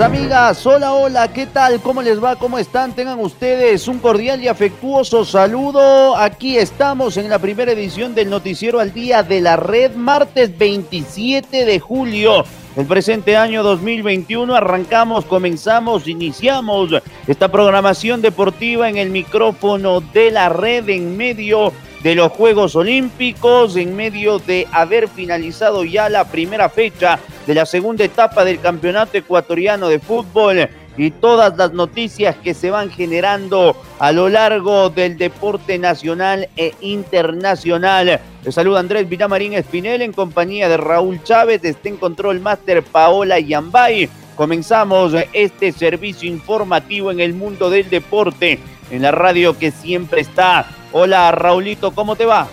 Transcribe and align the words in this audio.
Amigas, 0.00 0.66
hola, 0.66 0.92
hola, 0.92 1.32
¿qué 1.32 1.46
tal? 1.46 1.80
¿Cómo 1.80 2.02
les 2.02 2.22
va? 2.22 2.36
¿Cómo 2.36 2.58
están? 2.58 2.92
Tengan 2.92 3.18
ustedes 3.18 3.88
un 3.88 3.98
cordial 3.98 4.42
y 4.42 4.48
afectuoso 4.48 5.24
saludo. 5.24 6.16
Aquí 6.16 6.58
estamos 6.58 7.16
en 7.16 7.30
la 7.30 7.38
primera 7.38 7.72
edición 7.72 8.14
del 8.14 8.28
Noticiero 8.28 8.80
al 8.80 8.92
Día 8.92 9.22
de 9.22 9.40
la 9.40 9.56
Red, 9.56 9.94
martes 9.94 10.56
27 10.58 11.64
de 11.64 11.80
julio. 11.80 12.44
El 12.76 12.84
presente 12.84 13.38
año 13.38 13.62
2021 13.62 14.54
arrancamos, 14.54 15.24
comenzamos, 15.24 16.06
iniciamos 16.08 16.90
esta 17.26 17.50
programación 17.50 18.20
deportiva 18.20 18.90
en 18.90 18.98
el 18.98 19.08
micrófono 19.08 20.02
de 20.02 20.30
la 20.30 20.50
red 20.50 20.90
en 20.90 21.16
medio 21.16 21.72
de 22.02 22.14
los 22.14 22.32
Juegos 22.32 22.76
Olímpicos, 22.76 23.76
en 23.76 23.96
medio 23.96 24.38
de 24.40 24.66
haber 24.72 25.08
finalizado 25.08 25.84
ya 25.84 26.10
la 26.10 26.24
primera 26.24 26.68
fecha 26.68 27.18
de 27.46 27.54
la 27.54 27.64
segunda 27.64 28.04
etapa 28.04 28.44
del 28.44 28.60
Campeonato 28.60 29.16
Ecuatoriano 29.16 29.88
de 29.88 29.98
Fútbol 29.98 30.68
y 30.96 31.10
todas 31.10 31.56
las 31.56 31.72
noticias 31.72 32.36
que 32.36 32.54
se 32.54 32.70
van 32.70 32.90
generando 32.90 33.76
a 33.98 34.12
lo 34.12 34.28
largo 34.28 34.90
del 34.90 35.16
deporte 35.16 35.78
nacional 35.78 36.48
e 36.56 36.74
internacional. 36.80 38.20
Les 38.44 38.54
saluda 38.54 38.80
Andrés 38.80 39.08
Villamarín 39.08 39.52
Espinel 39.52 40.02
en 40.02 40.12
compañía 40.12 40.68
de 40.68 40.76
Raúl 40.76 41.22
Chávez, 41.22 41.64
está 41.64 41.88
en 41.88 41.96
control 41.96 42.40
máster 42.40 42.82
Paola 42.82 43.38
Yambay. 43.38 44.08
Comenzamos 44.36 45.12
este 45.32 45.72
servicio 45.72 46.28
informativo 46.28 47.10
en 47.10 47.20
el 47.20 47.34
mundo 47.34 47.70
del 47.70 47.88
deporte, 47.88 48.58
en 48.90 49.02
la 49.02 49.10
radio 49.10 49.58
que 49.58 49.70
siempre 49.70 50.20
está 50.22 50.68
Hola 50.92 51.30
Raulito, 51.32 51.90
¿cómo 51.90 52.16
te 52.16 52.24
va? 52.24 52.48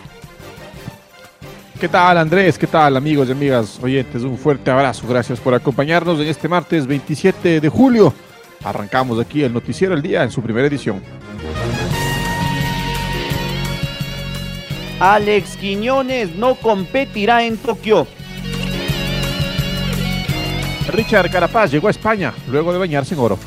¿Qué 1.84 1.90
tal 1.90 2.18
Andrés? 2.18 2.58
¿Qué 2.58 2.66
tal 2.66 2.96
amigos 2.96 3.28
y 3.28 3.34
amigas 3.34 3.78
oyentes? 3.84 4.24
Un 4.24 4.38
fuerte 4.38 4.72
abrazo. 4.72 5.06
Gracias 5.06 5.38
por 5.42 5.54
acompañarnos 5.54 6.18
en 6.22 6.28
este 6.28 6.48
martes 6.48 6.88
27 6.88 7.60
de 7.60 7.68
julio. 7.68 8.14
Arrancamos 8.64 9.20
aquí 9.20 9.44
el 9.44 9.52
Noticiero 9.52 9.94
el 9.94 10.02
Día 10.02 10.24
en 10.24 10.32
su 10.32 10.42
primera 10.42 10.66
edición. 10.66 11.04
Alex 14.98 15.58
Quiñones 15.58 16.34
no 16.38 16.56
competirá 16.56 17.44
en 17.44 17.58
Tokio. 17.58 18.08
Richard 20.88 21.30
Carapaz 21.30 21.70
llegó 21.70 21.90
a 21.90 21.92
España 21.92 22.34
luego 22.50 22.72
de 22.72 22.80
bañarse 22.80 23.14
en 23.14 23.20
oro. 23.20 23.38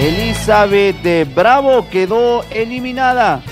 Elizabeth 0.00 1.02
de 1.02 1.24
Bravo 1.24 1.88
quedó 1.90 2.44
eliminada. 2.52 3.42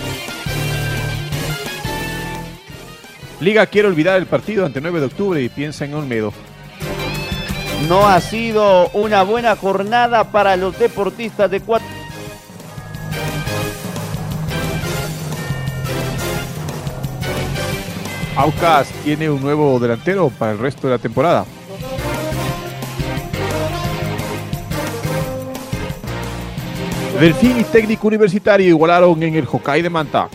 Liga 3.41 3.66
quiere 3.66 3.87
olvidar 3.87 4.16
el 4.19 4.26
partido 4.26 4.66
ante 4.66 4.81
9 4.81 4.99
de 5.00 5.06
octubre 5.06 5.41
y 5.41 5.49
piensa 5.49 5.84
en 5.84 5.94
Olmedo. 5.94 6.32
No 7.88 8.09
ha 8.09 8.21
sido 8.21 8.88
una 8.88 9.22
buena 9.22 9.54
jornada 9.54 10.25
para 10.25 10.56
los 10.56 10.76
deportistas 10.78 11.49
de 11.49 11.60
cuatro. 11.60 11.87
Aucas 18.34 18.88
tiene 19.04 19.31
un 19.31 19.41
nuevo 19.41 19.78
delantero 19.78 20.31
para 20.31 20.53
el 20.53 20.59
resto 20.59 20.88
de 20.88 20.94
la 20.94 20.99
temporada. 20.99 21.44
Delfín 27.20 27.59
y 27.59 27.65
Técnico 27.65 28.06
Universitario 28.06 28.69
igualaron 28.69 29.20
en 29.22 29.34
el 29.34 29.44
Hokkaido 29.44 29.84
de 29.84 29.91
Manta. 29.91 30.28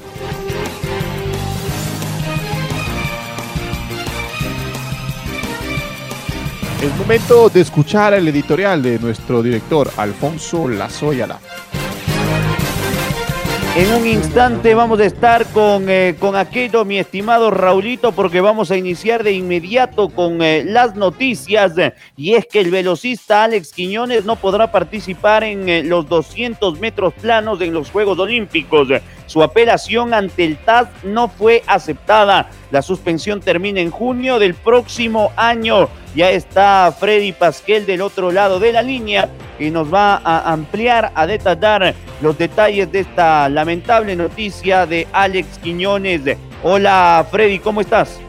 Es 6.84 6.94
momento 6.98 7.48
de 7.48 7.62
escuchar 7.62 8.14
el 8.14 8.28
editorial 8.28 8.84
de 8.84 9.00
nuestro 9.00 9.42
director 9.42 9.90
Alfonso 9.96 10.68
Lazoyala. 10.68 11.40
En 13.78 13.94
un 13.94 14.06
instante 14.06 14.74
vamos 14.74 15.00
a 15.00 15.06
estar 15.06 15.46
con, 15.46 15.90
eh, 15.90 16.18
con 16.20 16.36
aquello, 16.36 16.84
mi 16.84 17.00
estimado 17.00 17.52
Raulito, 17.52 18.12
porque 18.12 18.42
vamos 18.42 18.70
a 18.70 18.76
iniciar 18.76 19.24
de 19.24 19.32
inmediato 19.32 20.10
con 20.10 20.42
eh, 20.42 20.66
las 20.66 20.98
noticias. 20.98 21.72
Y 22.18 22.34
es 22.34 22.46
que 22.48 22.60
el 22.60 22.70
velocista 22.70 23.46
Alex 23.46 23.72
Quiñones 23.72 24.26
no 24.26 24.36
podrá 24.36 24.70
participar 24.70 25.46
en 25.46 25.70
eh, 25.70 25.84
los 25.84 26.10
200 26.10 26.82
metros 26.82 27.14
planos 27.14 27.62
en 27.62 27.74
los 27.74 27.92
Juegos 27.92 28.20
Olímpicos. 28.20 28.90
Su 29.26 29.44
apelación 29.44 30.14
ante 30.14 30.46
el 30.46 30.58
TAS 30.58 30.88
no 31.04 31.28
fue 31.28 31.64
aceptada. 31.68 32.50
La 32.72 32.82
suspensión 32.82 33.40
termina 33.40 33.80
en 33.80 33.92
junio 33.92 34.40
del 34.40 34.54
próximo 34.54 35.32
año. 35.36 35.90
Ya 36.16 36.30
está 36.30 36.94
Freddy 36.98 37.32
Pasquel 37.32 37.86
del 37.86 38.02
otro 38.02 38.32
lado 38.32 38.60
de 38.60 38.72
la 38.72 38.82
línea 38.82 39.30
y 39.58 39.72
nos 39.72 39.92
va 39.92 40.22
a 40.24 40.52
ampliar, 40.52 41.12
a 41.16 41.26
detallar 41.26 41.96
los 42.22 42.38
detalles 42.38 42.92
de 42.92 43.00
esta 43.00 43.50
lamentable 43.50 44.16
noticia 44.16 44.86
de 44.86 45.08
Alex 45.12 45.60
Quiñones. 45.60 46.22
Hola 46.62 47.26
Freddy, 47.32 47.60
¿cómo 47.60 47.82
estás? 47.82 48.20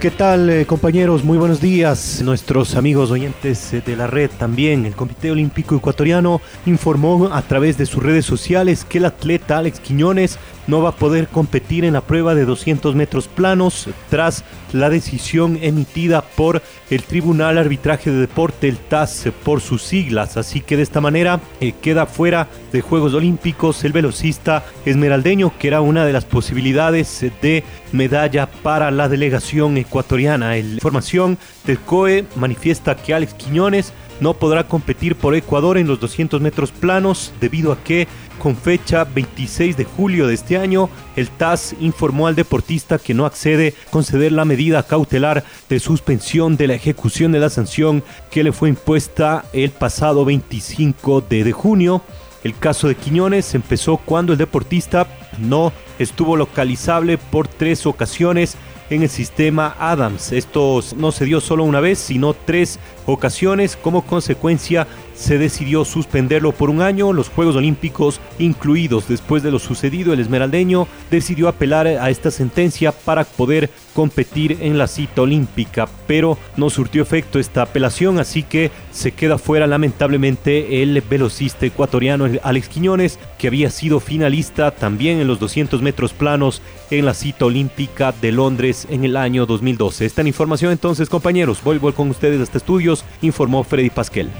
¿Qué 0.00 0.12
tal 0.12 0.48
eh, 0.48 0.64
compañeros? 0.64 1.24
Muy 1.24 1.38
buenos 1.38 1.60
días. 1.60 2.22
Nuestros 2.22 2.76
amigos 2.76 3.10
oyentes 3.10 3.74
eh, 3.74 3.82
de 3.84 3.96
la 3.96 4.06
red 4.06 4.30
también. 4.30 4.86
El 4.86 4.94
Comité 4.94 5.32
Olímpico 5.32 5.74
Ecuatoriano 5.74 6.40
informó 6.66 7.30
a 7.32 7.42
través 7.42 7.76
de 7.78 7.84
sus 7.84 8.00
redes 8.00 8.24
sociales 8.24 8.84
que 8.84 8.98
el 8.98 9.06
atleta 9.06 9.58
Alex 9.58 9.80
Quiñones 9.80 10.38
no 10.68 10.82
va 10.82 10.90
a 10.90 10.96
poder 10.96 11.26
competir 11.26 11.84
en 11.84 11.94
la 11.94 12.02
prueba 12.02 12.36
de 12.36 12.44
200 12.44 12.94
metros 12.94 13.26
planos 13.26 13.88
tras 14.10 14.44
la 14.72 14.90
decisión 14.90 15.58
emitida 15.60 16.22
por 16.22 16.62
el 16.90 17.02
Tribunal 17.02 17.58
Arbitraje 17.58 18.10
de 18.10 18.20
Deporte, 18.20 18.68
el 18.68 18.76
TAS 18.76 19.28
por 19.44 19.60
sus 19.60 19.82
siglas. 19.82 20.36
Así 20.36 20.60
que 20.60 20.76
de 20.76 20.82
esta 20.82 21.00
manera 21.00 21.40
eh, 21.60 21.72
queda 21.80 22.06
fuera 22.06 22.48
de 22.70 22.82
Juegos 22.82 23.14
Olímpicos 23.14 23.82
el 23.84 23.92
velocista 23.92 24.64
esmeraldeño, 24.84 25.52
que 25.58 25.68
era 25.68 25.80
una 25.80 26.04
de 26.04 26.12
las 26.12 26.26
posibilidades 26.26 27.24
de 27.42 27.64
medalla 27.92 28.46
para 28.46 28.90
la 28.90 29.08
delegación 29.08 29.78
ecuatoriana. 29.78 30.50
La 30.50 30.58
información 30.58 31.38
del 31.64 31.78
COE 31.80 32.26
manifiesta 32.36 32.94
que 32.94 33.14
Alex 33.14 33.34
Quiñones 33.34 33.92
no 34.20 34.34
podrá 34.34 34.64
competir 34.64 35.16
por 35.16 35.34
Ecuador 35.34 35.78
en 35.78 35.86
los 35.86 36.00
200 36.00 36.40
metros 36.40 36.72
planos 36.72 37.32
debido 37.40 37.72
a 37.72 37.78
que 37.82 38.08
con 38.38 38.56
fecha 38.56 39.04
26 39.04 39.76
de 39.76 39.84
julio 39.84 40.26
de 40.26 40.34
este 40.34 40.56
año, 40.56 40.88
el 41.16 41.28
TAS 41.28 41.74
informó 41.80 42.26
al 42.26 42.34
deportista 42.34 42.98
que 42.98 43.14
no 43.14 43.26
accede 43.26 43.74
a 43.86 43.90
conceder 43.90 44.32
la 44.32 44.44
medida 44.44 44.82
cautelar 44.82 45.44
de 45.68 45.80
suspensión 45.80 46.56
de 46.56 46.68
la 46.68 46.74
ejecución 46.74 47.32
de 47.32 47.40
la 47.40 47.50
sanción 47.50 48.02
que 48.30 48.44
le 48.44 48.52
fue 48.52 48.68
impuesta 48.68 49.44
el 49.52 49.70
pasado 49.70 50.24
25 50.24 51.20
de, 51.22 51.52
junio. 51.52 52.02
El 52.44 52.56
caso 52.56 52.88
de 52.88 52.94
Quiñones 52.94 53.54
empezó 53.54 53.96
cuando 53.96 54.32
el 54.32 54.38
deportista 54.38 55.06
no 55.38 55.72
estuvo 55.98 56.36
localizable 56.36 57.18
por 57.18 57.48
tres 57.48 57.84
ocasiones 57.86 58.56
en 58.90 59.02
el 59.02 59.08
sistema 59.08 59.76
Adams. 59.78 60.32
Esto 60.32 60.80
no 60.96 61.12
se 61.12 61.24
dio 61.24 61.40
solo 61.40 61.64
una 61.64 61.80
vez, 61.80 61.98
sino 61.98 62.34
tres 62.34 62.78
ocasiones. 63.06 63.76
Como 63.76 64.06
consecuencia, 64.06 64.86
se 65.18 65.36
decidió 65.36 65.84
suspenderlo 65.84 66.52
por 66.52 66.70
un 66.70 66.80
año, 66.80 67.12
los 67.12 67.28
Juegos 67.28 67.56
Olímpicos 67.56 68.20
incluidos. 68.38 69.08
Después 69.08 69.42
de 69.42 69.50
lo 69.50 69.58
sucedido, 69.58 70.12
el 70.12 70.20
esmeraldeño 70.20 70.86
decidió 71.10 71.48
apelar 71.48 71.88
a 71.88 72.08
esta 72.08 72.30
sentencia 72.30 72.92
para 72.92 73.24
poder 73.24 73.68
competir 73.94 74.58
en 74.60 74.78
la 74.78 74.86
cita 74.86 75.22
olímpica, 75.22 75.88
pero 76.06 76.38
no 76.56 76.70
surtió 76.70 77.02
efecto 77.02 77.40
esta 77.40 77.62
apelación, 77.62 78.20
así 78.20 78.44
que 78.44 78.70
se 78.92 79.10
queda 79.10 79.38
fuera 79.38 79.66
lamentablemente 79.66 80.82
el 80.82 81.00
velocista 81.00 81.66
ecuatoriano 81.66 82.28
Alex 82.44 82.68
Quiñones, 82.68 83.18
que 83.38 83.48
había 83.48 83.70
sido 83.70 83.98
finalista 83.98 84.70
también 84.70 85.18
en 85.18 85.26
los 85.26 85.40
200 85.40 85.82
metros 85.82 86.12
planos 86.12 86.62
en 86.92 87.04
la 87.04 87.14
cita 87.14 87.46
olímpica 87.46 88.12
de 88.12 88.30
Londres 88.30 88.86
en 88.88 89.04
el 89.04 89.16
año 89.16 89.46
2012. 89.46 90.06
Esta 90.06 90.22
información 90.22 90.70
entonces, 90.70 91.08
compañeros, 91.08 91.60
vuelvo 91.64 91.92
con 91.92 92.08
ustedes 92.10 92.40
hasta 92.40 92.58
estudios, 92.58 93.04
informó 93.20 93.64
Freddy 93.64 93.90
Pasquel. 93.90 94.30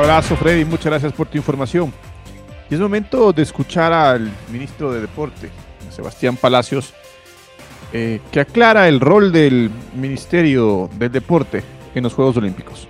Abrazo 0.00 0.34
Freddy, 0.34 0.64
muchas 0.64 0.86
gracias 0.86 1.12
por 1.12 1.26
tu 1.26 1.36
información. 1.36 1.92
Y 2.70 2.74
es 2.74 2.80
momento 2.80 3.34
de 3.34 3.42
escuchar 3.42 3.92
al 3.92 4.30
ministro 4.50 4.90
de 4.92 5.02
Deporte, 5.02 5.50
Sebastián 5.90 6.38
Palacios, 6.38 6.94
eh, 7.92 8.20
que 8.32 8.40
aclara 8.40 8.88
el 8.88 8.98
rol 8.98 9.30
del 9.30 9.70
Ministerio 9.94 10.88
del 10.98 11.12
Deporte 11.12 11.62
en 11.94 12.02
los 12.02 12.14
Juegos 12.14 12.38
Olímpicos. 12.38 12.88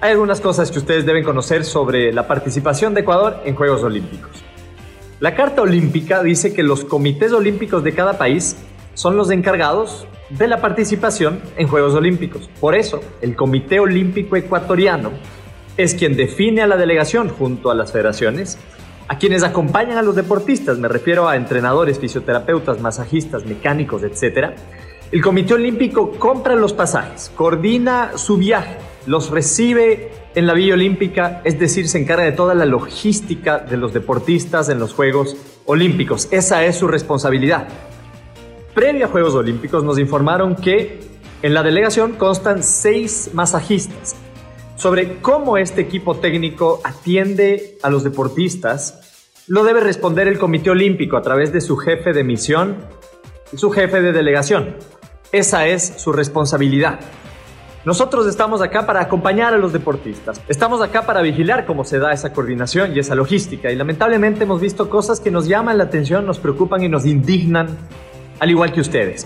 Hay 0.00 0.12
algunas 0.12 0.40
cosas 0.40 0.70
que 0.70 0.78
ustedes 0.78 1.04
deben 1.04 1.24
conocer 1.24 1.64
sobre 1.64 2.12
la 2.12 2.28
participación 2.28 2.94
de 2.94 3.00
Ecuador 3.00 3.42
en 3.44 3.56
Juegos 3.56 3.82
Olímpicos. 3.82 4.30
La 5.18 5.34
Carta 5.34 5.62
Olímpica 5.62 6.22
dice 6.22 6.54
que 6.54 6.62
los 6.62 6.84
comités 6.84 7.32
olímpicos 7.32 7.82
de 7.82 7.92
cada 7.94 8.16
país 8.16 8.56
son 8.94 9.16
los 9.16 9.32
encargados 9.32 10.06
de 10.38 10.48
la 10.48 10.60
participación 10.60 11.40
en 11.56 11.68
Juegos 11.68 11.94
Olímpicos. 11.94 12.48
Por 12.60 12.74
eso, 12.74 13.00
el 13.20 13.36
Comité 13.36 13.80
Olímpico 13.80 14.36
Ecuatoriano 14.36 15.10
es 15.76 15.94
quien 15.94 16.16
define 16.16 16.62
a 16.62 16.66
la 16.66 16.76
delegación 16.76 17.28
junto 17.28 17.70
a 17.70 17.74
las 17.74 17.92
federaciones 17.92 18.58
a 19.08 19.18
quienes 19.18 19.42
acompañan 19.42 19.98
a 19.98 20.02
los 20.02 20.16
deportistas, 20.16 20.78
me 20.78 20.88
refiero 20.88 21.28
a 21.28 21.36
entrenadores, 21.36 21.98
fisioterapeutas, 21.98 22.80
masajistas, 22.80 23.44
mecánicos, 23.44 24.02
etc. 24.04 24.52
El 25.10 25.20
Comité 25.20 25.52
Olímpico 25.54 26.12
compra 26.12 26.54
los 26.54 26.72
pasajes, 26.72 27.30
coordina 27.34 28.12
su 28.16 28.38
viaje, 28.38 28.76
los 29.04 29.30
recibe 29.30 30.12
en 30.34 30.46
la 30.46 30.54
Villa 30.54 30.74
Olímpica, 30.74 31.42
es 31.44 31.58
decir, 31.58 31.88
se 31.88 31.98
encarga 31.98 32.24
de 32.24 32.32
toda 32.32 32.54
la 32.54 32.64
logística 32.64 33.58
de 33.58 33.76
los 33.76 33.92
deportistas 33.92 34.70
en 34.70 34.78
los 34.78 34.94
Juegos 34.94 35.36
Olímpicos. 35.66 36.28
Esa 36.30 36.64
es 36.64 36.76
su 36.76 36.88
responsabilidad. 36.88 37.68
Previa 38.74 39.04
a 39.04 39.08
Juegos 39.08 39.34
Olímpicos 39.34 39.84
nos 39.84 39.98
informaron 39.98 40.56
que 40.56 41.00
en 41.42 41.52
la 41.52 41.62
delegación 41.62 42.12
constan 42.12 42.62
seis 42.62 43.30
masajistas, 43.34 44.16
sobre 44.76 45.20
cómo 45.20 45.58
este 45.58 45.82
equipo 45.82 46.16
técnico 46.16 46.80
atiende 46.82 47.76
a 47.82 47.90
los 47.90 48.02
deportistas, 48.02 49.26
lo 49.46 49.64
debe 49.64 49.80
responder 49.80 50.26
el 50.26 50.38
Comité 50.38 50.70
Olímpico 50.70 51.18
a 51.18 51.22
través 51.22 51.52
de 51.52 51.60
su 51.60 51.76
jefe 51.76 52.14
de 52.14 52.24
misión 52.24 52.78
y 53.52 53.58
su 53.58 53.70
jefe 53.70 54.00
de 54.00 54.12
delegación. 54.12 54.76
Esa 55.32 55.66
es 55.66 55.94
su 55.98 56.10
responsabilidad. 56.10 56.98
Nosotros 57.84 58.26
estamos 58.26 58.62
acá 58.62 58.86
para 58.86 59.02
acompañar 59.02 59.52
a 59.52 59.58
los 59.58 59.74
deportistas. 59.74 60.40
Estamos 60.48 60.80
acá 60.80 61.04
para 61.04 61.20
vigilar 61.20 61.66
cómo 61.66 61.84
se 61.84 61.98
da 61.98 62.12
esa 62.12 62.32
coordinación 62.32 62.96
y 62.96 63.00
esa 63.00 63.14
logística. 63.16 63.70
Y 63.70 63.76
lamentablemente 63.76 64.44
hemos 64.44 64.62
visto 64.62 64.88
cosas 64.88 65.20
que 65.20 65.30
nos 65.30 65.46
llaman 65.46 65.76
la 65.76 65.84
atención, 65.84 66.24
nos 66.24 66.38
preocupan 66.38 66.82
y 66.82 66.88
nos 66.88 67.04
indignan, 67.04 67.76
al 68.42 68.50
igual 68.50 68.72
que 68.72 68.80
ustedes. 68.80 69.24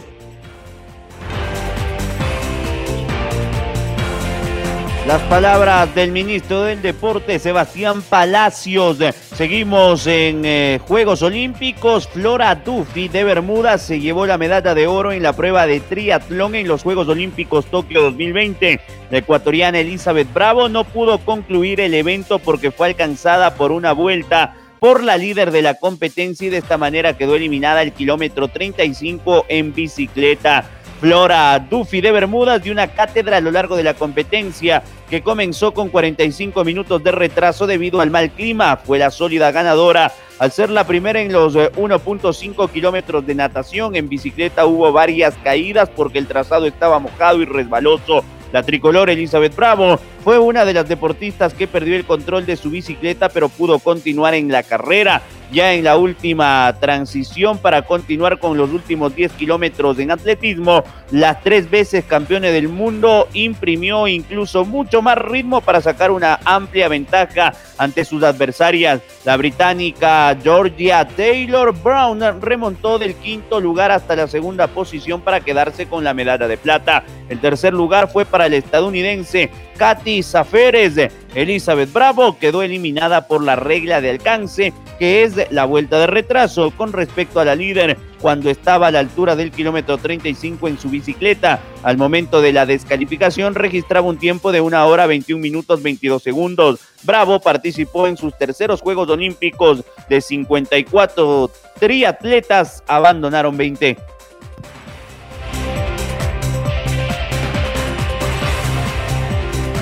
Las 5.07 5.23
palabras 5.23 5.95
del 5.95 6.13
ministro 6.13 6.65
del 6.65 6.83
Deporte, 6.83 7.39
Sebastián 7.39 8.03
Palacios. 8.03 8.99
Seguimos 9.35 10.07
en 10.07 10.43
eh, 10.45 10.81
Juegos 10.87 11.23
Olímpicos. 11.23 12.09
Flora 12.09 12.57
Duffy 12.57 13.09
de 13.09 13.25
Bermuda 13.25 13.79
se 13.79 14.01
llevó 14.01 14.27
la 14.27 14.37
medalla 14.37 14.75
de 14.75 14.87
oro 14.87 15.13
en 15.13 15.23
la 15.23 15.33
prueba 15.33 15.67
de 15.67 15.81
triatlón 15.81 16.55
en 16.55 16.69
los 16.69 16.83
Juegos 16.83 17.09
Olímpicos 17.09 17.65
Tokio 17.67 18.03
2020. 18.03 18.81
La 19.11 19.19
ecuatoriana 19.19 19.79
Elizabeth 19.79 20.31
Bravo 20.35 20.69
no 20.69 20.85
pudo 20.85 21.21
concluir 21.21 21.81
el 21.81 21.95
evento 21.95 22.39
porque 22.39 22.71
fue 22.71 22.89
alcanzada 22.89 23.55
por 23.55 23.73
una 23.73 23.93
vuelta 23.93 24.57
por 24.81 25.03
la 25.03 25.17
líder 25.17 25.51
de 25.51 25.63
la 25.63 25.75
competencia 25.75 26.47
y 26.47 26.51
de 26.51 26.59
esta 26.59 26.79
manera 26.79 27.17
quedó 27.17 27.37
eliminada 27.37 27.83
el 27.83 27.93
kilómetro 27.93 28.49
35 28.49 29.47
en 29.49 29.75
bicicleta. 29.75 30.65
Flora 31.01 31.59
Duffy 31.59 32.01
de 32.01 32.11
Bermudas 32.11 32.63
de 32.63 32.71
una 32.71 32.89
cátedra 32.89 33.37
a 33.37 33.41
lo 33.41 33.51
largo 33.51 33.77
de 33.77 33.83
la 33.83 33.95
competencia 33.95 34.83
que 35.11 35.21
comenzó 35.21 35.75
con 35.75 35.91
45 35.91 36.65
minutos 36.65 37.05
de 37.05 37.13
retraso 37.13 37.67
debido 37.67 38.01
al 38.01 38.11
mal 38.11 38.31
clima. 38.31 38.79
Fue 38.79 38.99
la 38.99 39.11
sólida 39.11 39.51
ganadora 39.53 40.13
al 40.39 40.53
ser 40.53 40.71
la 40.71 40.87
primera 40.87 41.21
en 41.21 41.33
los 41.33 41.55
1.5 41.55 42.65
eh, 42.65 42.73
kilómetros 42.73 43.27
de 43.27 43.35
natación. 43.35 43.95
En 43.95 44.09
bicicleta 44.09 44.65
hubo 44.65 44.91
varias 44.91 45.35
caídas 45.45 45.91
porque 45.95 46.19
el 46.19 46.27
trazado 46.27 46.67
estaba 46.67 46.99
mojado 46.99 47.43
y 47.43 47.45
resbaloso. 47.45 48.25
La 48.53 48.63
tricolor 48.63 49.11
Elizabeth 49.11 49.55
Bravo 49.55 49.99
fue 50.27 50.41
una 50.41 50.65
de 50.65 50.75
las 50.75 50.89
deportistas 50.89 51.55
que 51.55 51.69
perdió 51.69 51.95
el 51.95 52.05
control 52.05 52.47
de 52.47 52.57
su 52.57 52.69
bicicleta 52.69 53.29
pero 53.29 53.49
pudo 53.49 53.79
continuar 53.79 54.35
en 54.35 54.51
la 54.51 54.65
carrera 54.65 55.23
ya 55.53 55.73
en 55.73 55.85
la 55.85 55.97
última 55.97 56.75
transición 56.81 57.59
para 57.59 57.83
continuar 57.83 58.39
con 58.39 58.57
los 58.57 58.71
últimos 58.71 59.15
10 59.15 59.33
kilómetros 59.33 59.99
en 59.99 60.11
atletismo. 60.11 60.83
Las 61.11 61.41
tres 61.43 61.71
veces 61.71 62.05
campeones 62.05 62.53
del 62.53 62.69
mundo 62.69 63.29
imprimió 63.33 64.09
incluso 64.09 64.65
mucho 64.65 65.03
más 65.03 65.17
ritmo 65.19 65.61
para 65.61 65.81
sacar 65.81 66.11
una 66.11 66.41
amplia 66.45 66.89
ventaja 66.89 67.53
ante 67.79 68.05
sus 68.05 68.23
adversarias. 68.23 69.01
La 69.25 69.37
británica 69.37 70.37
Georgia 70.43 71.07
Taylor 71.07 71.73
Brown 71.73 72.21
remontó 72.41 72.99
del 72.99 73.15
quinto 73.15 73.61
lugar 73.61 73.93
hasta 73.93 74.17
la 74.17 74.27
segunda 74.27 74.67
posición 74.67 75.21
para 75.21 75.41
quedarse 75.41 75.87
con 75.87 76.03
la 76.03 76.15
medalla 76.15 76.49
de 76.49 76.57
plata. 76.57 77.05
El 77.29 77.41
tercer 77.41 77.73
lugar 77.73 78.11
fue 78.11 78.25
para 78.25 78.47
el 78.47 78.55
estadounidense 78.55 79.51
Katy 79.77 80.16
Zaferes. 80.23 81.11
Elizabeth 81.35 81.93
Bravo 81.93 82.39
quedó 82.39 82.63
eliminada 82.63 83.27
por 83.27 83.43
la 83.43 83.57
regla 83.57 84.01
de 84.01 84.11
alcance, 84.11 84.73
que 84.99 85.23
es 85.23 85.51
la 85.51 85.65
vuelta 85.65 85.99
de 85.99 86.07
retraso 86.07 86.71
con 86.71 86.93
respecto 86.93 87.41
a 87.41 87.45
la 87.45 87.55
líder 87.55 87.97
cuando 88.21 88.51
estaba 88.51 88.87
a 88.87 88.91
la 88.91 89.01
altura 89.01 89.37
del 89.37 89.51
kilómetro 89.51 89.99
35 89.99 90.69
en 90.69 90.79
su 90.79 90.89
bicicleta. 90.89 91.61
Al 91.83 91.97
momento 91.97 92.41
de 92.41 92.53
la 92.53 92.67
descalificación 92.67 93.55
registraba 93.55 94.09
un 94.09 94.19
tiempo 94.19 94.53
de 94.53 94.61
una 94.61 94.87
hora 94.87 95.07
21 95.07 95.41
minutos 95.41 95.83
22 95.83 96.23
segundos. 96.23 96.81
Bravo 97.03 97.41
participó 97.41 98.07
en 98.07 98.17
sus 98.17 98.37
terceros 98.37 98.81
Juegos 98.81 99.09
Olímpicos 99.11 99.85
de 100.09 100.21
54 100.21 101.51
triatletas, 101.79 102.83
abandonaron 102.87 103.57
20. 103.57 103.97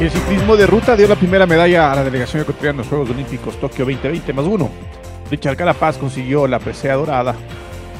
El 0.00 0.10
ciclismo 0.10 0.56
de 0.56 0.66
ruta 0.66 0.96
dio 0.96 1.06
la 1.06 1.14
primera 1.14 1.46
medalla 1.46 1.92
a 1.92 1.94
la 1.94 2.04
delegación 2.04 2.42
ecuatoriana 2.42 2.72
en 2.72 2.78
los 2.78 2.88
Juegos 2.88 3.10
Olímpicos 3.10 3.58
Tokio 3.60 3.84
2020 3.84 4.32
más 4.32 4.44
uno. 4.44 4.68
Richard 5.30 5.56
Carapaz 5.56 5.98
consiguió 5.98 6.48
la 6.48 6.58
presea 6.58 6.94
dorada, 6.94 7.36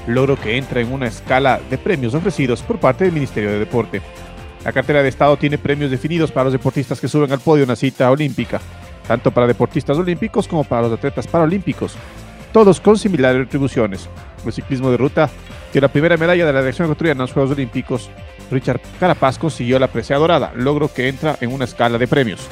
logro 0.09 0.37
que 0.37 0.59
entra 0.59 0.81
en 0.81 0.93
una 0.93 1.07
escala 1.07 1.61
de 1.71 1.79
premios 1.79 2.13
ofrecidos 2.15 2.63
por 2.63 2.81
parte 2.81 3.05
del 3.05 3.15
Ministerio 3.15 3.51
de 3.51 3.61
Deporte. 3.61 4.03
La 4.65 4.73
cartera 4.73 5.03
de 5.05 5.09
Estado 5.09 5.37
tiene 5.37 5.57
premios 5.57 5.91
definidos 5.91 6.33
para 6.33 6.45
los 6.45 6.53
deportistas 6.53 7.01
que 7.01 7.09
suben 7.09 7.31
al 7.31 7.39
podio 7.39 7.63
en 7.63 7.71
una 7.71 7.77
cita 7.77 8.11
olímpica, 8.11 8.61
tanto 9.07 9.31
para 9.31 9.47
deportistas 9.47 9.97
olímpicos 9.97 10.49
como 10.49 10.65
para 10.65 10.83
los 10.83 10.93
atletas 10.93 11.29
paralímpicos, 11.29 11.97
todos 12.53 12.81
con 12.81 12.99
similares 12.99 13.39
retribuciones. 13.39 14.09
El 14.45 14.53
ciclismo 14.53 14.91
de 14.91 14.97
ruta 14.97 15.31
dio 15.73 15.81
la 15.81 15.89
primera 15.89 16.17
medalla 16.17 16.45
de 16.45 16.53
la 16.53 16.59
delegación 16.59 16.87
ecuatoriana 16.87 17.19
en 17.19 17.23
los 17.23 17.33
Juegos 17.33 17.53
Olímpicos 17.53 18.11
Richard 18.51 18.81
Carapaz 19.01 19.39
consiguió 19.39 19.79
la 19.79 19.89
presea 19.89 20.19
dorada, 20.19 20.53
logro 20.55 20.93
que 20.93 21.09
entra 21.09 21.37
en 21.41 21.53
una 21.53 21.65
escala 21.65 21.99
de 21.99 22.07
premios. 22.07 22.49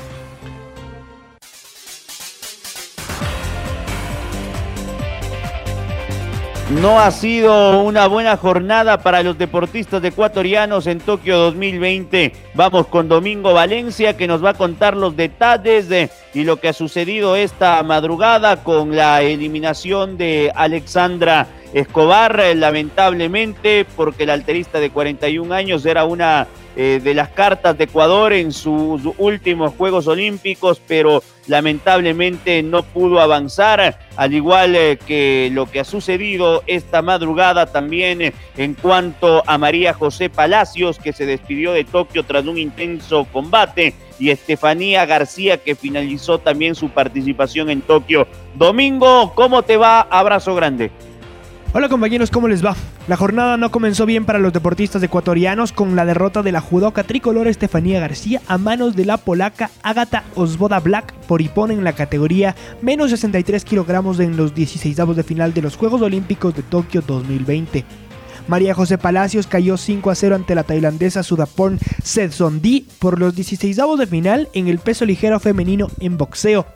No 6.80 6.99
ha 6.99 7.11
sido 7.11 7.82
una 7.82 8.06
buena 8.06 8.37
jornada 8.38 9.02
para 9.02 9.22
los 9.22 9.37
deportistas 9.37 10.02
ecuatorianos 10.02 10.87
en 10.87 11.00
Tokio 11.00 11.37
2020. 11.37 12.32
Vamos 12.54 12.87
con 12.87 13.08
Domingo 13.08 13.52
Valencia 13.52 14.16
que 14.16 14.26
nos 14.26 14.42
va 14.42 14.50
a 14.50 14.54
contar 14.54 14.96
los 14.96 15.14
detalles 15.14 15.90
de, 15.90 16.08
y 16.34 16.44
lo 16.44 16.56
que 16.58 16.68
ha 16.68 16.72
sucedido 16.72 17.36
esta 17.36 17.82
madrugada 17.82 18.62
con 18.62 18.96
la 18.96 19.22
eliminación 19.22 20.16
de 20.16 20.50
Alexandra 20.54 21.46
Escobar, 21.72 22.38
eh, 22.40 22.54
lamentablemente, 22.54 23.86
porque 23.96 24.24
el 24.24 24.30
alterista 24.30 24.78
de 24.78 24.90
41 24.90 25.54
años 25.54 25.86
era 25.86 26.04
una 26.04 26.46
eh, 26.76 27.00
de 27.02 27.14
las 27.14 27.28
cartas 27.30 27.76
de 27.76 27.84
Ecuador 27.84 28.32
en 28.32 28.52
sus 28.52 29.02
últimos 29.18 29.74
Juegos 29.74 30.06
Olímpicos, 30.06 30.80
pero 30.86 31.22
lamentablemente 31.46 32.62
no 32.62 32.82
pudo 32.82 33.20
avanzar, 33.20 33.98
al 34.16 34.34
igual 34.34 34.76
eh, 34.76 34.98
que 35.06 35.50
lo 35.52 35.70
que 35.70 35.80
ha 35.80 35.84
sucedido 35.84 36.62
esta 36.66 37.02
madrugada 37.02 37.66
también 37.66 38.32
en 38.56 38.74
cuanto 38.74 39.42
a 39.46 39.58
María 39.58 39.92
José 39.94 40.30
Palacios, 40.30 40.98
que 40.98 41.12
se 41.12 41.26
despidió 41.26 41.72
de 41.72 41.84
Tokio 41.84 42.22
tras 42.22 42.46
un 42.46 42.58
intenso 42.58 43.26
combate, 43.32 43.94
y 44.23 44.31
Estefanía 44.31 45.05
García, 45.05 45.57
que 45.57 45.75
finalizó 45.75 46.38
también 46.38 46.76
su 46.76 46.91
participación 46.91 47.71
en 47.71 47.81
Tokio. 47.81 48.29
Domingo, 48.55 49.33
¿cómo 49.35 49.64
te 49.64 49.76
va? 49.76 50.02
Abrazo 50.02 50.55
grande. 50.55 50.93
Hola 51.73 51.88
compañeros, 51.88 52.31
¿cómo 52.31 52.47
les 52.47 52.64
va? 52.64 52.76
La 53.09 53.17
jornada 53.17 53.57
no 53.57 53.73
comenzó 53.73 54.07
bien 54.07 54.25
para 54.25 54.38
los 54.38 54.52
deportistas 54.52 55.02
ecuatorianos 55.02 55.73
con 55.73 55.97
la 55.97 56.05
derrota 56.05 56.45
de 56.45 56.52
la 56.52 56.61
judoka 56.61 57.02
tricolor 57.02 57.49
Estefanía 57.49 57.99
García 57.99 58.41
a 58.47 58.59
manos 58.59 58.95
de 58.95 59.07
la 59.07 59.17
polaca 59.17 59.71
Agata 59.83 60.23
Osboda 60.37 60.79
Black 60.79 61.12
por 61.26 61.43
Ipón 61.43 61.73
en 61.73 61.83
la 61.83 61.95
categoría 61.95 62.55
menos 62.81 63.11
63 63.11 63.64
kilogramos 63.64 64.21
en 64.21 64.37
los 64.37 64.55
16 64.55 64.99
de 65.17 65.23
final 65.25 65.52
de 65.52 65.62
los 65.62 65.75
Juegos 65.75 66.00
Olímpicos 66.00 66.55
de 66.55 66.62
Tokio 66.62 67.02
2020. 67.05 67.85
María 68.49 68.75
José 68.75 68.99
Palacios 68.99 69.46
cayó 69.46 69.76
5 69.76 70.11
a 70.11 70.14
0 70.14 70.34
ante 70.34 70.54
la 70.54 70.64
tailandesa 70.64 71.22
Sudaporn 71.22 71.78
Setsondi 72.02 72.87
por 72.99 73.18
los 73.18 73.34
16 73.34 73.76
de 73.99 74.06
final 74.06 74.49
en 74.52 74.68
el 74.68 74.78
peso 74.78 75.04
ligero 75.04 75.38
femenino 75.40 75.88
en 76.00 76.16
boxeo. 76.16 76.66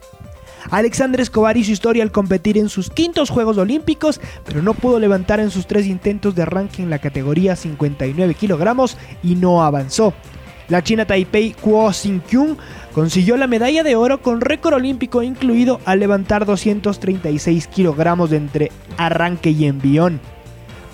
Alexander 0.71 1.21
Escobar 1.21 1.57
hizo 1.57 1.71
historia 1.71 2.03
al 2.03 2.11
competir 2.11 2.59
en 2.59 2.69
sus 2.69 2.91
quintos 2.91 3.31
Juegos 3.31 3.59
Olímpicos, 3.59 4.21
pero 4.45 4.63
no 4.63 4.75
pudo 4.75 4.99
levantar 4.99 5.41
en 5.41 5.51
sus 5.51 5.67
tres 5.67 5.87
intentos 5.87 6.35
de 6.35 6.43
arranque 6.43 6.83
en 6.83 6.91
la 6.91 6.99
categoría 6.99 7.57
59 7.57 8.35
kilogramos 8.35 8.97
y 9.23 9.37
no 9.37 9.63
avanzó. 9.63 10.13
La 10.69 10.83
china 10.83 11.05
Taipei 11.05 11.53
Kuo 11.53 11.93
Sin-kyung 11.93 12.57
consiguió 12.93 13.37
la 13.37 13.47
medalla 13.47 13.85
de 13.85 13.95
oro 13.95 14.21
con 14.21 14.41
récord 14.41 14.75
olímpico 14.75 15.23
incluido 15.23 15.81
al 15.85 16.01
levantar 16.01 16.45
236 16.45 17.69
kilogramos 17.69 18.33
entre 18.33 18.73
arranque 18.97 19.51
y 19.51 19.67
envión. 19.67 20.21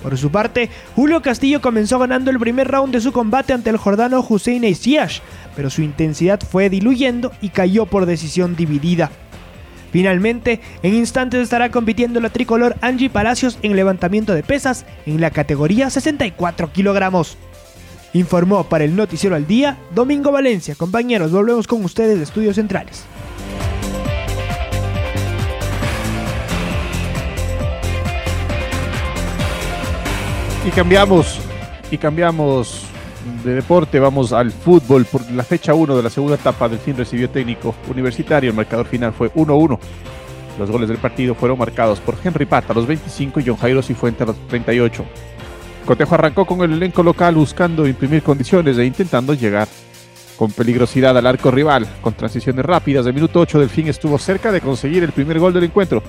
Por 0.02 0.18
su 0.18 0.30
parte, 0.30 0.68
Julio 0.96 1.22
Castillo 1.22 1.60
comenzó 1.60 1.98
ganando 1.98 2.30
el 2.30 2.38
primer 2.38 2.68
round 2.68 2.92
de 2.92 3.00
su 3.00 3.12
combate 3.12 3.52
ante 3.52 3.70
el 3.70 3.76
jordano 3.76 4.24
Hussein 4.28 4.64
Eisiash, 4.64 5.20
pero 5.54 5.70
su 5.70 5.82
intensidad 5.82 6.40
fue 6.40 6.68
diluyendo 6.68 7.32
y 7.40 7.50
cayó 7.50 7.86
por 7.86 8.06
decisión 8.06 8.56
dividida. 8.56 9.10
Finalmente, 9.92 10.60
en 10.82 10.94
instantes 10.94 11.42
estará 11.42 11.70
compitiendo 11.70 12.18
la 12.18 12.30
tricolor 12.30 12.76
Angie 12.80 13.10
Palacios 13.10 13.58
en 13.62 13.76
levantamiento 13.76 14.34
de 14.34 14.42
pesas 14.42 14.86
en 15.04 15.20
la 15.20 15.30
categoría 15.30 15.90
64 15.90 16.72
kilogramos. 16.72 17.36
Informó 18.14 18.64
para 18.64 18.84
el 18.84 18.96
Noticiero 18.96 19.36
al 19.36 19.46
Día 19.46 19.76
Domingo 19.94 20.32
Valencia. 20.32 20.74
Compañeros, 20.74 21.30
volvemos 21.30 21.66
con 21.66 21.84
ustedes 21.84 22.16
de 22.16 22.24
Estudios 22.24 22.56
Centrales. 22.56 23.04
Y 30.64 30.70
cambiamos, 30.70 31.40
y 31.90 31.98
cambiamos 31.98 32.84
de 33.44 33.54
deporte, 33.54 33.98
vamos 33.98 34.32
al 34.32 34.52
fútbol. 34.52 35.04
Por 35.04 35.28
la 35.32 35.42
fecha 35.42 35.74
1 35.74 35.96
de 35.96 36.02
la 36.02 36.10
segunda 36.10 36.36
etapa 36.36 36.68
del 36.68 36.78
fin 36.78 36.96
recibió 36.96 37.28
técnico 37.28 37.74
universitario. 37.88 38.50
El 38.50 38.56
marcador 38.56 38.86
final 38.86 39.12
fue 39.12 39.32
1-1. 39.32 39.78
Los 40.58 40.70
goles 40.70 40.88
del 40.88 40.98
partido 40.98 41.34
fueron 41.34 41.58
marcados 41.58 41.98
por 41.98 42.16
Henry 42.22 42.46
Pata 42.46 42.72
a 42.72 42.76
los 42.76 42.86
25 42.86 43.40
y 43.40 43.44
John 43.46 43.56
Jairo 43.56 43.82
Cifuente 43.82 44.22
a 44.22 44.26
los 44.26 44.36
38. 44.46 45.04
Cotejo 45.84 46.14
arrancó 46.14 46.44
con 46.44 46.60
el 46.62 46.72
elenco 46.72 47.02
local 47.02 47.34
buscando 47.34 47.86
imprimir 47.86 48.22
condiciones 48.22 48.78
e 48.78 48.84
intentando 48.84 49.34
llegar 49.34 49.66
con 50.36 50.52
peligrosidad 50.52 51.18
al 51.18 51.26
arco 51.26 51.50
rival. 51.50 51.88
Con 52.00 52.14
transiciones 52.14 52.64
rápidas, 52.64 53.04
de 53.04 53.12
minuto 53.12 53.40
8 53.40 53.58
del 53.58 53.68
fin 53.68 53.88
estuvo 53.88 54.16
cerca 54.16 54.52
de 54.52 54.60
conseguir 54.60 55.02
el 55.02 55.10
primer 55.10 55.40
gol 55.40 55.52
del 55.52 55.64
encuentro. 55.64 56.04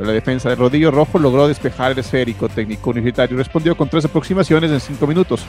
La 0.00 0.12
defensa 0.12 0.48
de 0.48 0.56
Rodillo 0.56 0.90
Rojo 0.90 1.18
logró 1.18 1.46
despejar 1.46 1.92
el 1.92 1.98
esférico. 1.98 2.48
Técnico 2.48 2.90
universitario 2.90 3.36
respondió 3.36 3.76
con 3.76 3.88
tres 3.88 4.04
aproximaciones 4.04 4.70
en 4.70 4.80
5 4.80 5.06
minutos. 5.06 5.44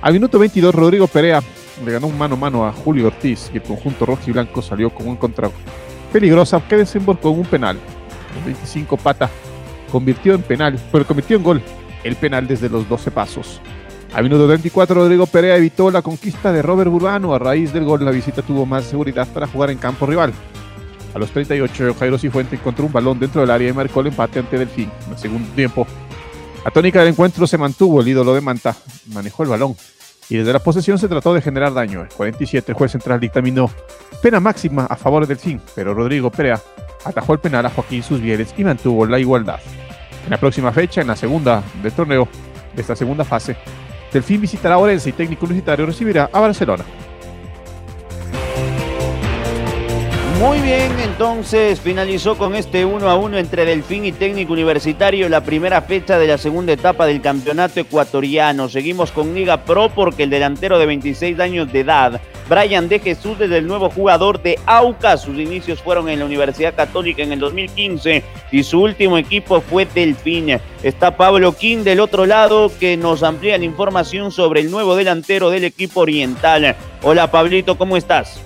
Al 0.00 0.12
minuto 0.12 0.38
22, 0.38 0.74
Rodrigo 0.74 1.06
Perea 1.06 1.42
le 1.84 1.92
ganó 1.92 2.08
un 2.08 2.18
mano 2.18 2.34
a 2.34 2.38
mano 2.38 2.66
a 2.66 2.72
Julio 2.72 3.06
Ortiz 3.06 3.50
y 3.52 3.58
el 3.58 3.62
conjunto 3.62 4.06
rojo 4.06 4.22
y 4.26 4.32
blanco 4.32 4.62
salió 4.62 4.90
con 4.90 5.08
un 5.08 5.16
contra 5.16 5.50
peligrosa 6.12 6.62
que 6.68 6.76
desembocó 6.76 7.30
en 7.30 7.40
un 7.40 7.46
penal. 7.46 7.78
El 8.36 8.44
25 8.44 8.96
Pata 8.96 9.30
convirtió 9.90 10.34
en 10.34 10.42
penal, 10.42 10.78
pero 10.90 11.06
convirtió 11.06 11.36
en 11.36 11.42
gol 11.42 11.62
el 12.04 12.16
penal 12.16 12.46
desde 12.46 12.68
los 12.68 12.88
12 12.88 13.10
pasos. 13.10 13.60
Al 14.14 14.24
minuto 14.24 14.46
24, 14.46 14.94
Rodrigo 14.94 15.26
Perea 15.26 15.56
evitó 15.56 15.90
la 15.90 16.02
conquista 16.02 16.52
de 16.52 16.62
Robert 16.62 16.90
Burbano. 16.90 17.34
A 17.34 17.38
raíz 17.38 17.72
del 17.72 17.84
gol, 17.84 18.04
la 18.04 18.10
visita 18.10 18.40
tuvo 18.40 18.64
más 18.64 18.84
seguridad 18.84 19.28
para 19.28 19.46
jugar 19.46 19.70
en 19.70 19.78
campo 19.78 20.06
rival. 20.06 20.32
Los 21.18 21.30
38, 21.30 21.94
Jairo 21.98 22.18
Cifuente 22.18 22.56
encontró 22.56 22.86
un 22.86 22.92
balón 22.92 23.18
dentro 23.18 23.40
del 23.40 23.50
área 23.50 23.68
y 23.68 23.72
marcó 23.72 24.00
el 24.00 24.08
empate 24.08 24.38
ante 24.38 24.58
Delfín. 24.58 24.90
En 25.06 25.12
el 25.12 25.18
segundo 25.18 25.48
tiempo, 25.54 25.86
la 26.64 26.70
tónica 26.70 27.00
del 27.00 27.08
encuentro 27.08 27.46
se 27.46 27.58
mantuvo, 27.58 28.00
el 28.00 28.08
ídolo 28.08 28.34
de 28.34 28.40
Manta 28.40 28.76
manejó 29.06 29.42
el 29.42 29.48
balón 29.48 29.76
y 30.28 30.36
desde 30.36 30.52
la 30.52 30.58
posesión 30.58 30.98
se 30.98 31.08
trató 31.08 31.32
de 31.34 31.40
generar 31.40 31.72
daño. 31.72 32.02
El 32.02 32.08
47, 32.08 32.72
el 32.72 32.76
juez 32.76 32.92
central 32.92 33.20
dictaminó 33.20 33.70
pena 34.22 34.40
máxima 34.40 34.84
a 34.84 34.96
favor 34.96 35.26
del 35.26 35.38
fin, 35.38 35.60
pero 35.74 35.94
Rodrigo 35.94 36.30
Perea 36.30 36.60
atajó 37.04 37.32
el 37.32 37.38
penal 37.38 37.64
a 37.66 37.70
Joaquín 37.70 38.02
Susbieres 38.02 38.54
y 38.56 38.64
mantuvo 38.64 39.06
la 39.06 39.18
igualdad. 39.18 39.60
En 40.24 40.30
la 40.30 40.38
próxima 40.38 40.72
fecha, 40.72 41.00
en 41.00 41.06
la 41.06 41.16
segunda 41.16 41.62
del 41.82 41.92
torneo, 41.92 42.28
de 42.74 42.82
esta 42.82 42.94
segunda 42.94 43.24
fase, 43.24 43.56
Delfín 44.12 44.40
visitará 44.40 44.74
a 44.74 44.78
Orense 44.78 45.10
y 45.10 45.12
técnico 45.12 45.46
universitario 45.46 45.86
recibirá 45.86 46.28
a 46.32 46.40
Barcelona. 46.40 46.84
Muy 50.38 50.60
bien, 50.60 50.92
entonces 51.00 51.80
finalizó 51.80 52.38
con 52.38 52.54
este 52.54 52.84
1 52.84 53.08
a 53.08 53.16
1 53.16 53.38
entre 53.38 53.64
Delfín 53.64 54.04
y 54.04 54.12
Técnico 54.12 54.52
Universitario 54.52 55.28
la 55.28 55.42
primera 55.42 55.82
fecha 55.82 56.16
de 56.16 56.28
la 56.28 56.38
segunda 56.38 56.72
etapa 56.72 57.06
del 57.06 57.20
campeonato 57.20 57.80
ecuatoriano. 57.80 58.68
Seguimos 58.68 59.10
con 59.10 59.34
Liga 59.34 59.64
Pro 59.64 59.90
porque 59.92 60.22
el 60.22 60.30
delantero 60.30 60.78
de 60.78 60.86
26 60.86 61.40
años 61.40 61.72
de 61.72 61.80
edad, 61.80 62.20
Brian 62.48 62.88
de 62.88 63.00
Jesús, 63.00 63.40
es 63.40 63.50
el 63.50 63.66
nuevo 63.66 63.90
jugador 63.90 64.40
de 64.40 64.60
AUCA. 64.64 65.16
Sus 65.16 65.36
inicios 65.38 65.82
fueron 65.82 66.08
en 66.08 66.20
la 66.20 66.26
Universidad 66.26 66.76
Católica 66.76 67.24
en 67.24 67.32
el 67.32 67.40
2015 67.40 68.22
y 68.52 68.62
su 68.62 68.80
último 68.80 69.18
equipo 69.18 69.60
fue 69.60 69.88
Delfín. 69.92 70.60
Está 70.84 71.16
Pablo 71.16 71.50
King 71.56 71.78
del 71.78 71.98
otro 71.98 72.26
lado 72.26 72.70
que 72.78 72.96
nos 72.96 73.24
amplía 73.24 73.58
la 73.58 73.64
información 73.64 74.30
sobre 74.30 74.60
el 74.60 74.70
nuevo 74.70 74.94
delantero 74.94 75.50
del 75.50 75.64
equipo 75.64 76.02
oriental. 76.02 76.76
Hola 77.02 77.28
Pablito, 77.28 77.76
¿cómo 77.76 77.96
estás? 77.96 78.40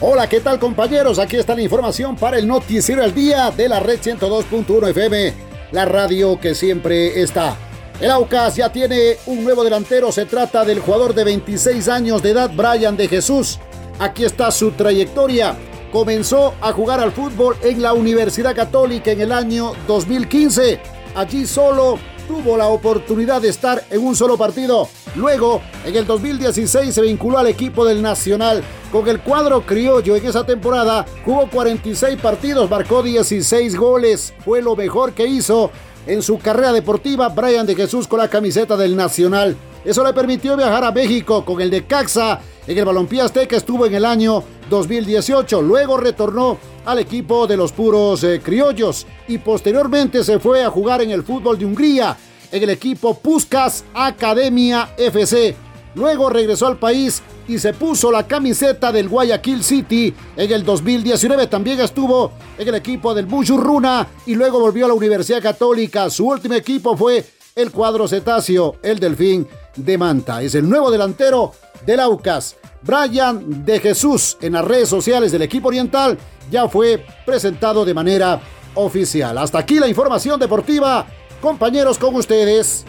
Hola, 0.00 0.28
¿qué 0.28 0.40
tal 0.40 0.58
compañeros? 0.58 1.20
Aquí 1.20 1.36
está 1.36 1.54
la 1.54 1.62
información 1.62 2.16
para 2.16 2.36
el 2.36 2.48
Noticiero 2.48 3.04
al 3.04 3.14
Día 3.14 3.52
de 3.52 3.68
la 3.68 3.78
Red 3.78 4.00
102.1 4.00 4.88
FM, 4.88 5.32
la 5.70 5.84
radio 5.84 6.38
que 6.40 6.56
siempre 6.56 7.22
está. 7.22 7.56
El 8.00 8.10
Aucas 8.10 8.56
ya 8.56 8.72
tiene 8.72 9.18
un 9.26 9.44
nuevo 9.44 9.62
delantero, 9.62 10.10
se 10.10 10.26
trata 10.26 10.64
del 10.64 10.80
jugador 10.80 11.14
de 11.14 11.22
26 11.22 11.88
años 11.88 12.22
de 12.22 12.30
edad, 12.30 12.50
Brian 12.52 12.96
de 12.96 13.06
Jesús. 13.06 13.60
Aquí 14.00 14.24
está 14.24 14.50
su 14.50 14.72
trayectoria. 14.72 15.56
Comenzó 15.92 16.54
a 16.60 16.72
jugar 16.72 16.98
al 16.98 17.12
fútbol 17.12 17.56
en 17.62 17.80
la 17.80 17.92
Universidad 17.92 18.56
Católica 18.56 19.12
en 19.12 19.20
el 19.20 19.30
año 19.30 19.74
2015. 19.86 20.80
Allí 21.14 21.46
solo 21.46 22.00
tuvo 22.26 22.56
la 22.56 22.68
oportunidad 22.68 23.40
de 23.42 23.48
estar 23.48 23.84
en 23.90 24.04
un 24.04 24.16
solo 24.16 24.36
partido. 24.36 24.88
Luego, 25.16 25.62
en 25.84 25.94
el 25.94 26.06
2016 26.06 26.94
se 26.94 27.02
vinculó 27.02 27.38
al 27.38 27.46
equipo 27.46 27.84
del 27.84 28.02
Nacional. 28.02 28.62
Con 28.90 29.08
el 29.08 29.20
cuadro 29.20 29.64
criollo 29.66 30.16
en 30.16 30.26
esa 30.26 30.44
temporada 30.44 31.04
jugó 31.24 31.48
46 31.50 32.20
partidos, 32.20 32.70
marcó 32.70 33.02
16 33.02 33.76
goles. 33.76 34.34
Fue 34.44 34.62
lo 34.62 34.76
mejor 34.76 35.12
que 35.12 35.26
hizo 35.26 35.70
en 36.06 36.22
su 36.22 36.38
carrera 36.38 36.72
deportiva 36.72 37.28
Brian 37.28 37.66
de 37.66 37.74
Jesús 37.74 38.06
con 38.06 38.18
la 38.18 38.28
camiseta 38.28 38.76
del 38.76 38.96
Nacional. 38.96 39.56
Eso 39.84 40.04
le 40.04 40.12
permitió 40.12 40.56
viajar 40.56 40.84
a 40.84 40.92
México 40.92 41.44
con 41.44 41.60
el 41.60 41.70
de 41.70 41.86
Caxa 41.86 42.40
en 42.66 42.78
el 42.78 42.84
balompié 42.84 43.20
azteca 43.20 43.56
estuvo 43.56 43.84
en 43.84 43.94
el 43.94 44.06
año 44.06 44.42
2018. 44.70 45.60
Luego 45.60 45.98
retornó 45.98 46.56
al 46.84 46.98
equipo 46.98 47.46
de 47.46 47.56
los 47.56 47.72
puros 47.72 48.22
eh, 48.24 48.40
criollos 48.42 49.06
y 49.28 49.38
posteriormente 49.38 50.22
se 50.22 50.38
fue 50.38 50.64
a 50.64 50.70
jugar 50.70 51.02
en 51.02 51.10
el 51.10 51.22
fútbol 51.22 51.58
de 51.58 51.64
Hungría 51.64 52.16
en 52.50 52.62
el 52.62 52.70
equipo 52.70 53.18
Puskas 53.18 53.84
Academia 53.94 54.90
FC. 54.96 55.56
Luego 55.96 56.28
regresó 56.30 56.66
al 56.66 56.78
país 56.78 57.22
y 57.46 57.58
se 57.58 57.72
puso 57.72 58.10
la 58.10 58.26
camiseta 58.26 58.90
del 58.90 59.08
Guayaquil 59.08 59.62
City 59.62 60.14
en 60.36 60.52
el 60.52 60.64
2019. 60.64 61.46
También 61.46 61.80
estuvo 61.80 62.32
en 62.58 62.68
el 62.68 62.74
equipo 62.74 63.14
del 63.14 63.26
Bujurruna 63.26 64.06
y 64.26 64.34
luego 64.34 64.60
volvió 64.60 64.86
a 64.86 64.88
la 64.88 64.94
Universidad 64.94 65.42
Católica. 65.42 66.10
Su 66.10 66.26
último 66.26 66.54
equipo 66.54 66.96
fue 66.96 67.24
el 67.56 67.70
cuadro 67.70 68.08
cetáceo, 68.08 68.76
el 68.82 68.98
Delfín 68.98 69.46
de 69.76 69.96
Manta. 69.96 70.42
Es 70.42 70.56
el 70.56 70.68
nuevo 70.68 70.90
delantero 70.90 71.52
del 71.86 72.00
Aucas. 72.00 72.56
Brian 72.82 73.64
de 73.64 73.78
Jesús 73.78 74.36
en 74.40 74.54
las 74.54 74.64
redes 74.64 74.88
sociales 74.88 75.30
del 75.30 75.42
equipo 75.42 75.68
oriental 75.68 76.18
ya 76.50 76.68
fue 76.68 77.06
presentado 77.24 77.84
de 77.84 77.94
manera 77.94 78.40
oficial. 78.74 79.38
Hasta 79.38 79.58
aquí 79.58 79.78
la 79.78 79.86
información 79.86 80.40
deportiva. 80.40 81.06
Compañeros, 81.40 81.96
con 81.96 82.16
ustedes. 82.16 82.84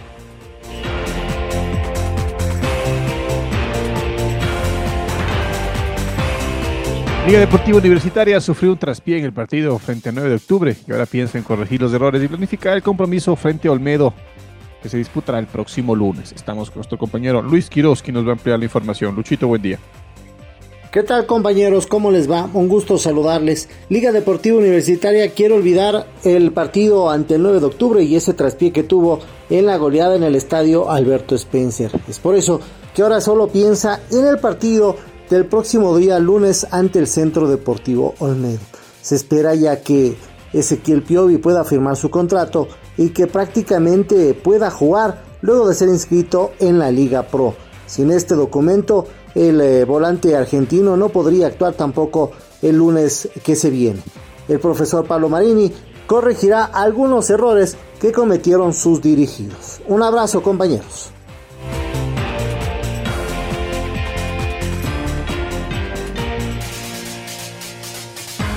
Liga 7.28 7.40
Deportiva 7.40 7.78
Universitaria 7.80 8.40
sufrió 8.40 8.72
un 8.72 8.78
traspié 8.78 9.18
en 9.18 9.26
el 9.26 9.34
partido 9.34 9.78
frente 9.80 10.10
al 10.10 10.16
9 10.16 10.30
de 10.30 10.36
octubre 10.36 10.76
y 10.88 10.92
ahora 10.92 11.06
piensa 11.06 11.38
en 11.38 11.44
corregir 11.44 11.82
los 11.82 11.92
errores 11.92 12.22
y 12.24 12.28
planificar 12.28 12.76
el 12.76 12.84
compromiso 12.84 13.36
frente 13.36 13.68
a 13.68 13.72
Olmedo 13.72 14.14
que 14.86 14.90
se 14.90 14.98
disputará 14.98 15.40
el 15.40 15.48
próximo 15.48 15.96
lunes. 15.96 16.32
Estamos 16.32 16.70
con 16.70 16.78
nuestro 16.78 17.00
compañero 17.00 17.42
Luis 17.42 17.72
Quiroz, 17.72 18.04
quien 18.04 18.14
nos 18.14 18.24
va 18.24 18.30
a 18.30 18.34
ampliar 18.34 18.60
la 18.60 18.66
información. 18.66 19.16
Luchito, 19.16 19.48
buen 19.48 19.60
día. 19.60 19.80
¿Qué 20.92 21.02
tal 21.02 21.26
compañeros? 21.26 21.88
¿Cómo 21.88 22.12
les 22.12 22.30
va? 22.30 22.48
Un 22.54 22.68
gusto 22.68 23.00
saludarles. 23.00 23.68
Liga 23.90 24.12
Deportiva 24.12 24.60
Universitaria 24.60 25.28
quiere 25.32 25.56
olvidar 25.56 26.06
el 26.24 26.52
partido 26.52 27.10
ante 27.10 27.34
el 27.34 27.42
9 27.42 27.62
de 27.62 27.66
octubre 27.66 28.04
y 28.04 28.16
ese 28.16 28.36
traspié 28.36 28.72
que 28.72 28.84
tuvo 28.84 29.22
en 29.50 29.66
la 29.66 29.78
goleada 29.78 30.18
en 30.18 30.24
el 30.24 30.36
estadio 30.36 30.92
Alberto 30.92 31.34
Spencer. 31.34 31.90
Es 32.08 32.20
por 32.20 32.36
eso 32.36 32.62
que 32.94 33.02
ahora 33.02 33.22
solo 33.22 33.48
piensa 33.48 34.02
en 34.12 34.28
el 34.28 34.38
partido 34.38 34.98
del 35.32 35.48
próximo 35.48 35.98
día 35.98 36.20
lunes 36.20 36.68
ante 36.70 37.00
el 37.00 37.08
Centro 37.08 37.48
Deportivo 37.48 38.14
Olmedo. 38.20 38.60
Se 39.02 39.16
espera 39.16 39.56
ya 39.56 39.82
que 39.82 40.16
Ezequiel 40.54 41.02
Piovi 41.02 41.40
pueda 41.40 41.64
firmar 41.64 41.98
su 41.98 42.12
contrato 42.12 42.68
y 42.98 43.10
que 43.10 43.28
prácticamente 43.28 44.34
pueda 44.34 44.72
jugar 44.72 45.24
luego 45.42 45.68
de 45.68 45.76
ser 45.76 45.90
inscrito 45.90 46.52
en 46.60 46.80
la 46.80 46.92
Liga 46.92 47.24
Pro. 47.24 47.54
Sin 47.88 48.12
este 48.12 48.36
documento, 48.36 49.06
el 49.36 49.62
eh, 49.62 49.86
volante 49.86 50.36
argentino 50.36 50.98
no 50.98 51.10
podría 51.10 51.48
actuar 51.48 51.74
tampoco 51.74 52.32
el 52.62 52.78
lunes 52.78 53.30
que 53.44 53.56
se 53.56 53.70
viene. 53.70 54.02
El 54.48 54.60
profesor 54.60 55.06
Pablo 55.06 55.30
Marini 55.30 55.72
corregirá 56.08 56.66
algunos 56.66 57.30
errores 57.30 57.78
que 58.00 58.12
cometieron 58.12 58.74
sus 58.74 59.02
dirigidos. 59.02 59.82
Un 59.88 60.04
abrazo 60.04 60.42
compañeros. 60.42 61.15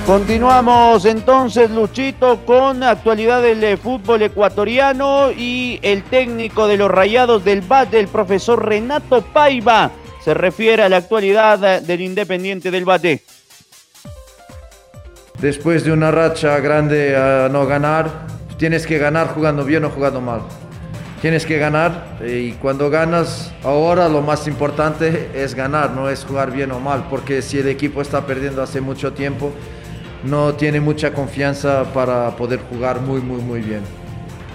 Continuamos 0.09 1.05
entonces, 1.05 1.69
Luchito, 1.69 2.43
con 2.43 2.81
actualidad 2.81 3.43
del 3.43 3.63
eh, 3.63 3.77
fútbol 3.77 4.23
ecuatoriano 4.23 5.29
y 5.31 5.79
el 5.83 6.01
técnico 6.01 6.67
de 6.67 6.77
los 6.77 6.89
Rayados 6.89 7.45
del 7.45 7.61
BAT, 7.61 7.93
el 7.93 8.07
profesor 8.07 8.65
Renato 8.67 9.21
Paiva, 9.21 9.91
se 10.25 10.33
refiere 10.33 10.81
a 10.81 10.89
la 10.89 10.97
actualidad 10.97 11.83
del 11.83 12.01
Independiente 12.01 12.71
del 12.71 12.85
Bate. 12.85 13.21
Después 15.39 15.83
de 15.83 15.91
una 15.91 16.09
racha 16.09 16.59
grande 16.59 17.15
a 17.15 17.47
no 17.47 17.67
ganar, 17.67 18.25
tienes 18.57 18.87
que 18.87 18.97
ganar 18.97 19.27
jugando 19.27 19.63
bien 19.63 19.85
o 19.85 19.91
jugando 19.91 20.21
mal. 20.21 20.41
Tienes 21.21 21.45
que 21.45 21.59
ganar 21.59 22.17
y 22.25 22.53
cuando 22.53 22.89
ganas, 22.89 23.53
ahora 23.63 24.09
lo 24.09 24.23
más 24.23 24.47
importante 24.47 25.29
es 25.35 25.53
ganar, 25.53 25.91
no 25.91 26.09
es 26.09 26.25
jugar 26.25 26.49
bien 26.49 26.71
o 26.71 26.79
mal, 26.79 27.05
porque 27.11 27.43
si 27.43 27.59
el 27.59 27.67
equipo 27.67 28.01
está 28.01 28.25
perdiendo 28.25 28.63
hace 28.63 28.81
mucho 28.81 29.13
tiempo, 29.13 29.53
no 30.23 30.53
tiene 30.55 30.79
mucha 30.79 31.13
confianza 31.13 31.93
para 31.93 32.35
poder 32.35 32.59
jugar 32.69 33.01
muy, 33.01 33.21
muy, 33.21 33.41
muy 33.41 33.61
bien. 33.61 33.81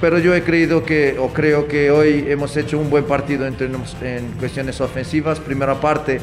Pero 0.00 0.18
yo 0.18 0.34
he 0.34 0.42
creído 0.42 0.84
que, 0.84 1.16
o 1.18 1.32
creo 1.32 1.66
que 1.66 1.90
hoy 1.90 2.26
hemos 2.28 2.56
hecho 2.56 2.78
un 2.78 2.90
buen 2.90 3.04
partido 3.04 3.46
en, 3.46 3.56
en 4.02 4.32
cuestiones 4.38 4.80
ofensivas. 4.80 5.40
Primera 5.40 5.80
parte, 5.80 6.20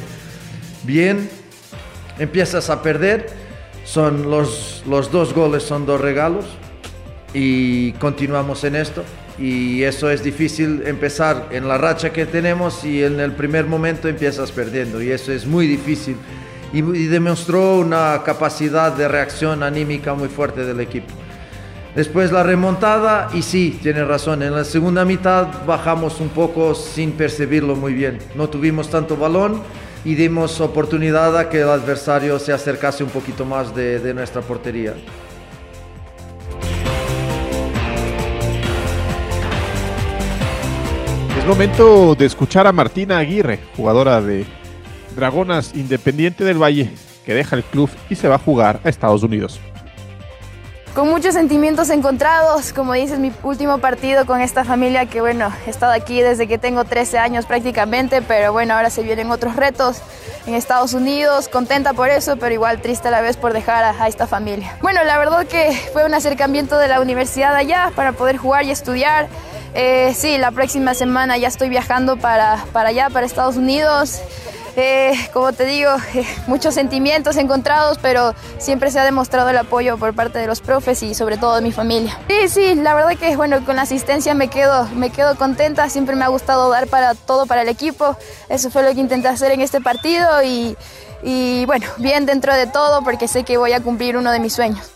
bien. 0.83 1.29
Empiezas 2.19 2.69
a 2.69 2.83
perder. 2.83 3.27
Son 3.83 4.29
los, 4.29 4.83
los 4.87 5.11
dos 5.11 5.33
goles, 5.33 5.63
son 5.63 5.85
dos 5.85 5.99
regalos. 5.99 6.45
Y 7.33 7.93
continuamos 7.93 8.63
en 8.65 8.75
esto. 8.75 9.03
Y 9.39 9.81
eso 9.83 10.11
es 10.11 10.23
difícil 10.23 10.83
empezar 10.85 11.47
en 11.51 11.67
la 11.67 11.77
racha 11.79 12.11
que 12.11 12.27
tenemos 12.27 12.83
y 12.83 13.03
en 13.03 13.19
el 13.19 13.31
primer 13.31 13.65
momento 13.65 14.07
empiezas 14.07 14.51
perdiendo. 14.51 15.01
Y 15.01 15.09
eso 15.09 15.31
es 15.31 15.47
muy 15.47 15.65
difícil 15.65 16.17
y, 16.73 16.81
demostró 16.81 17.77
una 17.77 18.21
capacidad 18.23 18.93
de 18.93 19.07
reacción 19.07 19.63
anímica 19.63 20.13
muy 20.13 20.29
fuerte 20.29 20.65
del 20.65 20.79
equipo. 20.79 21.13
Después 21.95 22.31
la 22.31 22.43
remontada 22.43 23.29
y 23.33 23.41
sí, 23.41 23.77
tiene 23.81 24.05
razón, 24.05 24.41
en 24.43 24.55
la 24.55 24.63
segunda 24.63 25.03
mitad 25.03 25.47
bajamos 25.65 26.21
un 26.21 26.29
poco 26.29 26.73
sin 26.73 27.11
percibirlo 27.11 27.75
muy 27.75 27.93
bien. 27.93 28.19
No 28.35 28.47
tuvimos 28.47 28.89
tanto 28.89 29.17
balón 29.17 29.61
y 30.05 30.15
dimos 30.15 30.61
oportunidad 30.61 31.37
a 31.37 31.49
que 31.49 31.61
el 31.61 31.69
adversario 31.69 32.39
se 32.39 32.53
acercase 32.53 33.03
un 33.03 33.09
poquito 33.09 33.43
más 33.45 33.75
de, 33.75 33.99
de 33.99 34.13
nuestra 34.13 34.41
portería. 34.41 34.93
Es 41.37 41.47
momento 41.47 42.15
de 42.15 42.25
escuchar 42.27 42.67
a 42.67 42.71
Martina 42.71 43.17
Aguirre, 43.17 43.59
jugadora 43.75 44.21
de 44.21 44.45
Dragonas 45.15 45.71
Independiente 45.75 46.43
del 46.43 46.61
Valle, 46.61 46.91
que 47.25 47.33
deja 47.33 47.55
el 47.55 47.63
club 47.63 47.89
y 48.09 48.15
se 48.15 48.27
va 48.27 48.35
a 48.35 48.39
jugar 48.39 48.79
a 48.83 48.89
Estados 48.89 49.23
Unidos. 49.23 49.59
Con 50.93 51.07
muchos 51.07 51.35
sentimientos 51.35 51.89
encontrados, 51.89 52.73
como 52.73 52.91
dices, 52.91 53.17
mi 53.17 53.31
último 53.43 53.77
partido 53.77 54.25
con 54.25 54.41
esta 54.41 54.65
familia 54.65 55.05
que 55.05 55.21
bueno, 55.21 55.49
he 55.65 55.69
estado 55.69 55.93
aquí 55.93 56.21
desde 56.21 56.47
que 56.47 56.57
tengo 56.57 56.83
13 56.83 57.17
años 57.17 57.45
prácticamente, 57.45 58.21
pero 58.21 58.51
bueno, 58.51 58.73
ahora 58.73 58.89
se 58.89 59.01
vienen 59.01 59.31
otros 59.31 59.55
retos 59.55 60.01
en 60.45 60.53
Estados 60.53 60.93
Unidos, 60.93 61.47
contenta 61.47 61.93
por 61.93 62.09
eso, 62.09 62.35
pero 62.35 62.53
igual 62.53 62.81
triste 62.81 63.07
a 63.07 63.11
la 63.11 63.21
vez 63.21 63.37
por 63.37 63.53
dejar 63.53 63.85
a, 63.85 64.07
esta 64.09 64.27
familia. 64.27 64.75
Bueno, 64.81 65.01
la 65.05 65.17
verdad 65.17 65.47
que 65.47 65.71
fue 65.93 66.03
un 66.03 66.13
acercamiento 66.13 66.77
de 66.77 66.89
la 66.89 66.99
universidad 66.99 67.55
allá 67.55 67.93
para 67.95 68.11
poder 68.11 68.35
jugar 68.35 68.65
y 68.65 68.71
estudiar. 68.71 69.29
Eh, 69.73 70.13
sí, 70.13 70.37
la 70.37 70.51
próxima 70.51 70.93
semana 70.93 71.37
ya 71.37 71.47
estoy 71.47 71.69
viajando 71.69 72.17
para, 72.17 72.65
para 72.73 72.89
allá, 72.89 73.09
para 73.09 73.25
Estados 73.25 73.55
Unidos. 73.55 74.19
Eh, 74.75 75.13
como 75.33 75.51
te 75.51 75.65
digo, 75.65 75.91
eh, 76.13 76.25
muchos 76.47 76.73
sentimientos 76.73 77.35
encontrados, 77.37 77.97
pero 78.01 78.33
siempre 78.57 78.89
se 78.91 78.99
ha 78.99 79.05
demostrado 79.05 79.49
el 79.49 79.57
apoyo 79.57 79.97
por 79.97 80.13
parte 80.13 80.39
de 80.39 80.47
los 80.47 80.61
profes 80.61 81.03
y 81.03 81.13
sobre 81.13 81.37
todo 81.37 81.55
de 81.55 81.61
mi 81.61 81.71
familia. 81.71 82.17
Sí, 82.29 82.47
sí, 82.47 82.75
la 82.75 82.93
verdad 82.93 83.17
que 83.17 83.35
bueno, 83.35 83.63
con 83.65 83.75
la 83.75 83.81
asistencia 83.81 84.33
me 84.33 84.47
quedo, 84.47 84.87
me 84.95 85.09
quedo 85.09 85.35
contenta, 85.35 85.89
siempre 85.89 86.15
me 86.15 86.23
ha 86.23 86.29
gustado 86.29 86.69
dar 86.69 86.87
para 86.87 87.15
todo 87.15 87.45
para 87.45 87.63
el 87.63 87.69
equipo, 87.69 88.15
eso 88.49 88.69
fue 88.69 88.83
lo 88.83 88.93
que 88.93 89.01
intenté 89.01 89.27
hacer 89.27 89.51
en 89.51 89.61
este 89.61 89.81
partido 89.81 90.41
y, 90.43 90.77
y 91.21 91.65
bueno, 91.65 91.87
bien 91.97 92.25
dentro 92.25 92.53
de 92.55 92.67
todo 92.67 93.03
porque 93.03 93.27
sé 93.27 93.43
que 93.43 93.57
voy 93.57 93.73
a 93.73 93.81
cumplir 93.81 94.15
uno 94.15 94.31
de 94.31 94.39
mis 94.39 94.53
sueños. 94.53 94.89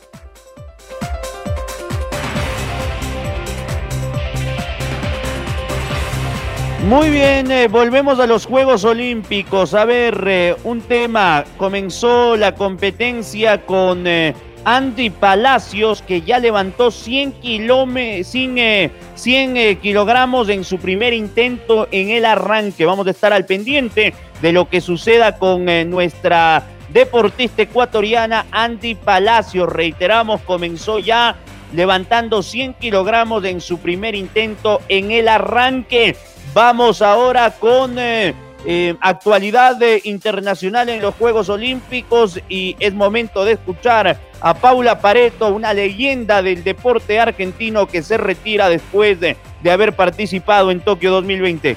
Muy 6.86 7.10
bien, 7.10 7.50
eh, 7.50 7.68
volvemos 7.68 8.20
a 8.20 8.28
los 8.28 8.46
Juegos 8.46 8.84
Olímpicos. 8.84 9.74
A 9.74 9.86
ver, 9.86 10.24
eh, 10.28 10.56
un 10.64 10.82
tema. 10.82 11.44
Comenzó 11.58 12.38
la 12.38 12.54
competencia 12.54 13.66
con 13.66 14.06
eh, 14.06 14.36
Andy 14.66 15.10
Palacios, 15.10 16.04
que 16.04 16.22
ya 16.22 16.38
levantó 16.38 16.92
100, 16.92 17.38
100, 17.42 18.92
100 19.16 19.78
kilogramos 19.78 20.48
en 20.50 20.64
su 20.64 20.78
primer 20.78 21.14
intento 21.14 21.88
en 21.90 22.12
el 22.12 22.24
arranque. 22.24 22.86
Vamos 22.86 23.08
a 23.08 23.12
estar 23.12 23.34
al 23.34 23.48
pendiente 23.48 24.14
de 24.44 24.52
lo 24.52 24.70
que 24.70 24.80
suceda 24.80 25.40
con 25.40 25.66
nuestra 25.90 26.68
deportista 26.90 27.64
ecuatoriana 27.64 28.46
Andy 28.52 28.94
Palacios. 28.94 29.74
Reiteramos, 29.74 30.42
comenzó 30.42 31.00
ya 31.00 31.36
levantando 31.74 32.44
100 32.44 32.76
kilogramos 32.76 33.44
en 33.44 33.60
su 33.60 33.80
primer 33.80 34.14
intento 34.14 34.82
en 34.88 35.10
el 35.10 35.28
arranque. 35.28 36.16
Vamos 36.56 37.02
ahora 37.02 37.52
con 37.52 38.00
eh, 38.00 38.34
eh, 38.66 38.96
actualidad 39.02 39.78
internacional 40.06 40.88
en 40.88 41.02
los 41.02 41.14
Juegos 41.16 41.50
Olímpicos 41.50 42.40
y 42.48 42.78
es 42.80 42.94
momento 42.94 43.44
de 43.44 43.52
escuchar 43.52 44.18
a 44.40 44.54
Paula 44.54 45.02
Pareto, 45.02 45.54
una 45.54 45.74
leyenda 45.74 46.42
del 46.42 46.64
deporte 46.64 47.20
argentino 47.20 47.88
que 47.88 48.02
se 48.02 48.16
retira 48.16 48.70
después 48.70 49.20
de, 49.20 49.36
haber 49.70 49.98
participado 49.98 50.72
en 50.72 50.80
Tokio 50.80 51.12
2020. 51.12 51.76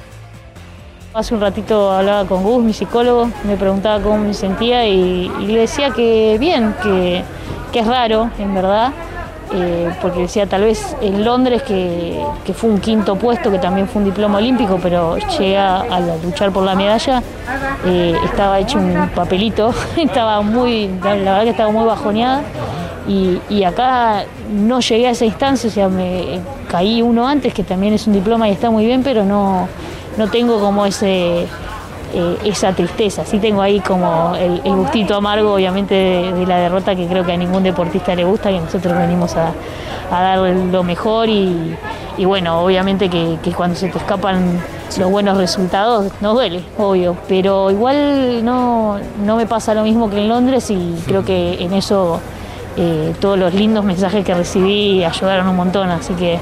Hace 1.12 1.35
un 1.35 1.41
ratito 1.41 1.91
hablaba 1.91 2.29
con 2.29 2.45
Gus, 2.45 2.62
mi 2.62 2.73
psicólogo, 2.73 3.33
me 3.43 3.57
preguntaba 3.57 4.01
cómo 4.01 4.19
me 4.19 4.33
sentía 4.33 4.87
y, 4.87 5.29
le 5.41 5.59
decía 5.59 5.91
que 5.91 6.37
bien, 6.38 6.73
que, 6.85 7.25
que 7.73 7.81
es 7.81 7.87
raro, 7.88 8.31
en 8.38 8.55
verdad, 8.55 8.93
eh, 9.53 9.91
porque 10.03 10.21
decía 10.21 10.47
tal 10.47 10.63
vez 10.63 10.97
en 11.01 11.25
Londres 11.25 11.63
que, 11.63 12.23
fue 12.55 12.71
un 12.71 12.81
quinto 12.81 13.17
puesto, 13.17 13.51
que 13.51 13.59
también 13.59 13.89
fue 13.89 14.01
un 14.01 14.07
diploma 14.07 14.39
olímpico, 14.39 14.79
pero 14.83 15.17
llega 15.39 15.81
a, 15.81 16.01
luchar 16.23 16.51
por 16.51 16.65
la 16.65 16.75
medalla, 16.75 17.23
eh, 17.87 18.15
estaba 18.25 18.59
hecho 18.59 18.79
un 18.79 19.11
papelito, 19.15 19.73
estaba 19.97 20.43
muy, 20.43 20.89
la 21.03 21.15
verdad 21.15 21.43
que 21.45 21.51
estaba 21.51 21.71
muy 21.71 21.85
bajoneada. 21.85 22.43
Y, 23.09 23.65
acá 23.65 24.25
no 24.53 24.81
llegué 24.81 25.07
a 25.07 25.11
esa 25.13 25.25
instancia, 25.25 25.71
o 25.71 25.73
sea, 25.73 25.89
me 25.89 26.41
caí 26.71 27.01
uno 27.01 27.27
antes, 27.27 27.55
que 27.55 27.65
también 27.65 27.95
es 27.95 28.07
un 28.07 28.13
diploma 28.13 28.49
y 28.49 28.53
está 28.53 28.71
muy 28.71 28.85
bien, 28.85 29.03
pero 29.03 29.25
no, 29.25 29.67
no 30.19 30.29
tengo 30.29 30.61
como 30.61 30.85
ese 30.85 31.47
eh, 32.14 32.38
esa 32.44 32.73
tristeza. 32.73 33.25
Sí 33.25 33.38
tengo 33.38 33.61
ahí 33.61 33.81
como 33.81 34.35
el, 34.37 34.61
gustito 34.62 35.14
amargo, 35.16 35.55
obviamente, 35.55 35.94
de, 35.94 36.47
la 36.47 36.59
derrota 36.59 36.94
que 36.97 37.07
creo 37.07 37.25
que 37.25 37.33
a 37.33 37.37
ningún 37.37 37.62
deportista 37.62 38.14
le 38.14 38.25
gusta, 38.25 38.51
que 38.51 38.61
nosotros 38.61 38.97
venimos 38.97 39.35
a, 39.37 39.53
dar 40.11 40.38
lo 40.38 40.83
mejor 40.83 41.29
y, 41.29 41.77
bueno, 42.25 42.62
obviamente 42.62 43.11
que, 43.11 43.38
cuando 43.55 43.77
se 43.77 43.88
te 43.88 43.99
escapan 43.99 44.59
los 44.99 45.11
buenos 45.11 45.37
resultados 45.37 46.11
nos 46.23 46.33
duele, 46.35 46.64
obvio, 46.79 47.14
pero 47.29 47.71
igual 47.71 48.42
no, 48.42 48.99
no 49.23 49.37
me 49.37 49.44
pasa 49.44 49.75
lo 49.75 49.83
mismo 49.83 50.09
que 50.09 50.16
en 50.16 50.29
Londres 50.29 50.71
y 50.71 50.97
creo 51.07 51.27
que 51.27 51.62
en 51.62 51.75
eso 51.75 52.21
eh, 52.79 53.12
todos 53.21 53.38
los 53.38 53.53
lindos 53.53 53.85
mensajes 53.85 54.25
que 54.25 54.33
recibí 54.33 55.05
ayudaron 55.05 55.49
un 55.49 55.57
montón, 55.57 55.90
así 55.90 56.14
que 56.14 56.38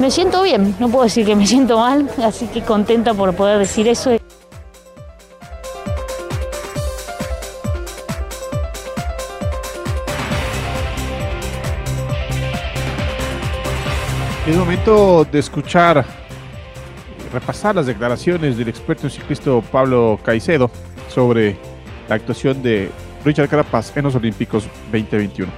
me 0.00 0.10
siento 0.10 0.42
bien, 0.42 0.74
no 0.80 0.88
puedo 0.88 1.04
decir 1.04 1.24
que 1.24 1.36
me 1.36 1.46
siento 1.46 1.78
mal, 1.78 2.10
así 2.24 2.46
que 2.46 2.62
contenta 2.62 3.14
por 3.14 3.34
poder 3.34 3.58
decir 3.58 3.86
eso. 3.88 4.10
De 14.84 15.38
escuchar, 15.38 16.04
repasar 17.32 17.76
las 17.76 17.86
declaraciones 17.86 18.58
del 18.58 18.68
experto 18.68 19.04
en 19.04 19.10
ciclista 19.10 19.52
Pablo 19.70 20.18
Caicedo 20.24 20.72
sobre 21.08 21.56
la 22.08 22.16
actuación 22.16 22.64
de 22.64 22.90
Richard 23.24 23.48
Carapaz 23.48 23.96
en 23.96 24.02
los 24.02 24.16
Olímpicos 24.16 24.66
2021. 24.90 25.52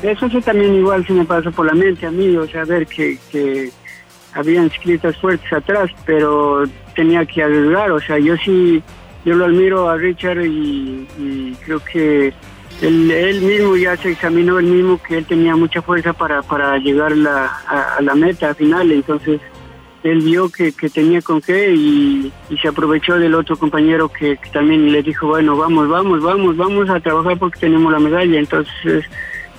Eso 0.00 0.28
sí 0.28 0.40
también 0.42 0.76
igual 0.76 1.04
se 1.04 1.12
me 1.12 1.24
pasó 1.24 1.50
por 1.50 1.66
la 1.66 1.74
mente 1.74 2.06
a 2.06 2.12
mí, 2.12 2.36
o 2.36 2.46
sea, 2.46 2.64
ver 2.64 2.86
que, 2.86 3.18
que 3.32 3.70
habían 4.32 4.70
ciclistas 4.70 5.16
fuertes 5.16 5.52
atrás, 5.52 5.90
pero 6.06 6.62
tenía 6.94 7.26
que 7.26 7.42
arriesgar, 7.42 7.90
o 7.90 8.00
sea, 8.00 8.16
yo 8.16 8.36
sí, 8.36 8.80
yo 9.24 9.34
lo 9.34 9.46
admiro 9.46 9.88
a 9.90 9.96
Richard 9.96 10.44
y 10.44 11.56
creo 11.64 11.80
que 11.80 12.32
él, 12.82 13.42
mismo 13.42 13.76
ya 13.76 13.96
se 13.96 14.10
examinó 14.10 14.58
el 14.58 14.66
mismo 14.66 15.00
que 15.00 15.18
él 15.18 15.24
tenía 15.24 15.54
mucha 15.54 15.82
fuerza 15.82 16.12
para, 16.12 16.42
para 16.42 16.76
llegar 16.78 17.16
la, 17.16 17.46
a, 17.46 18.02
la 18.02 18.14
meta 18.14 18.54
final, 18.54 18.90
entonces 18.90 19.40
él 20.02 20.20
vio 20.20 20.50
que, 20.50 20.72
que 20.72 20.90
tenía 20.90 21.22
con 21.22 21.40
qué 21.40 21.72
y, 21.72 22.32
se 22.60 22.68
aprovechó 22.68 23.18
del 23.18 23.34
otro 23.34 23.56
compañero 23.56 24.08
que, 24.08 24.38
también 24.52 24.90
le 24.90 25.02
dijo, 25.02 25.28
bueno, 25.28 25.56
vamos, 25.56 25.88
vamos, 25.88 26.20
vamos, 26.22 26.56
vamos 26.56 26.90
a 26.90 27.00
trabajar 27.00 27.38
porque 27.38 27.60
tenemos 27.60 27.92
la 27.92 28.00
medalla, 28.00 28.38
entonces 28.38 29.04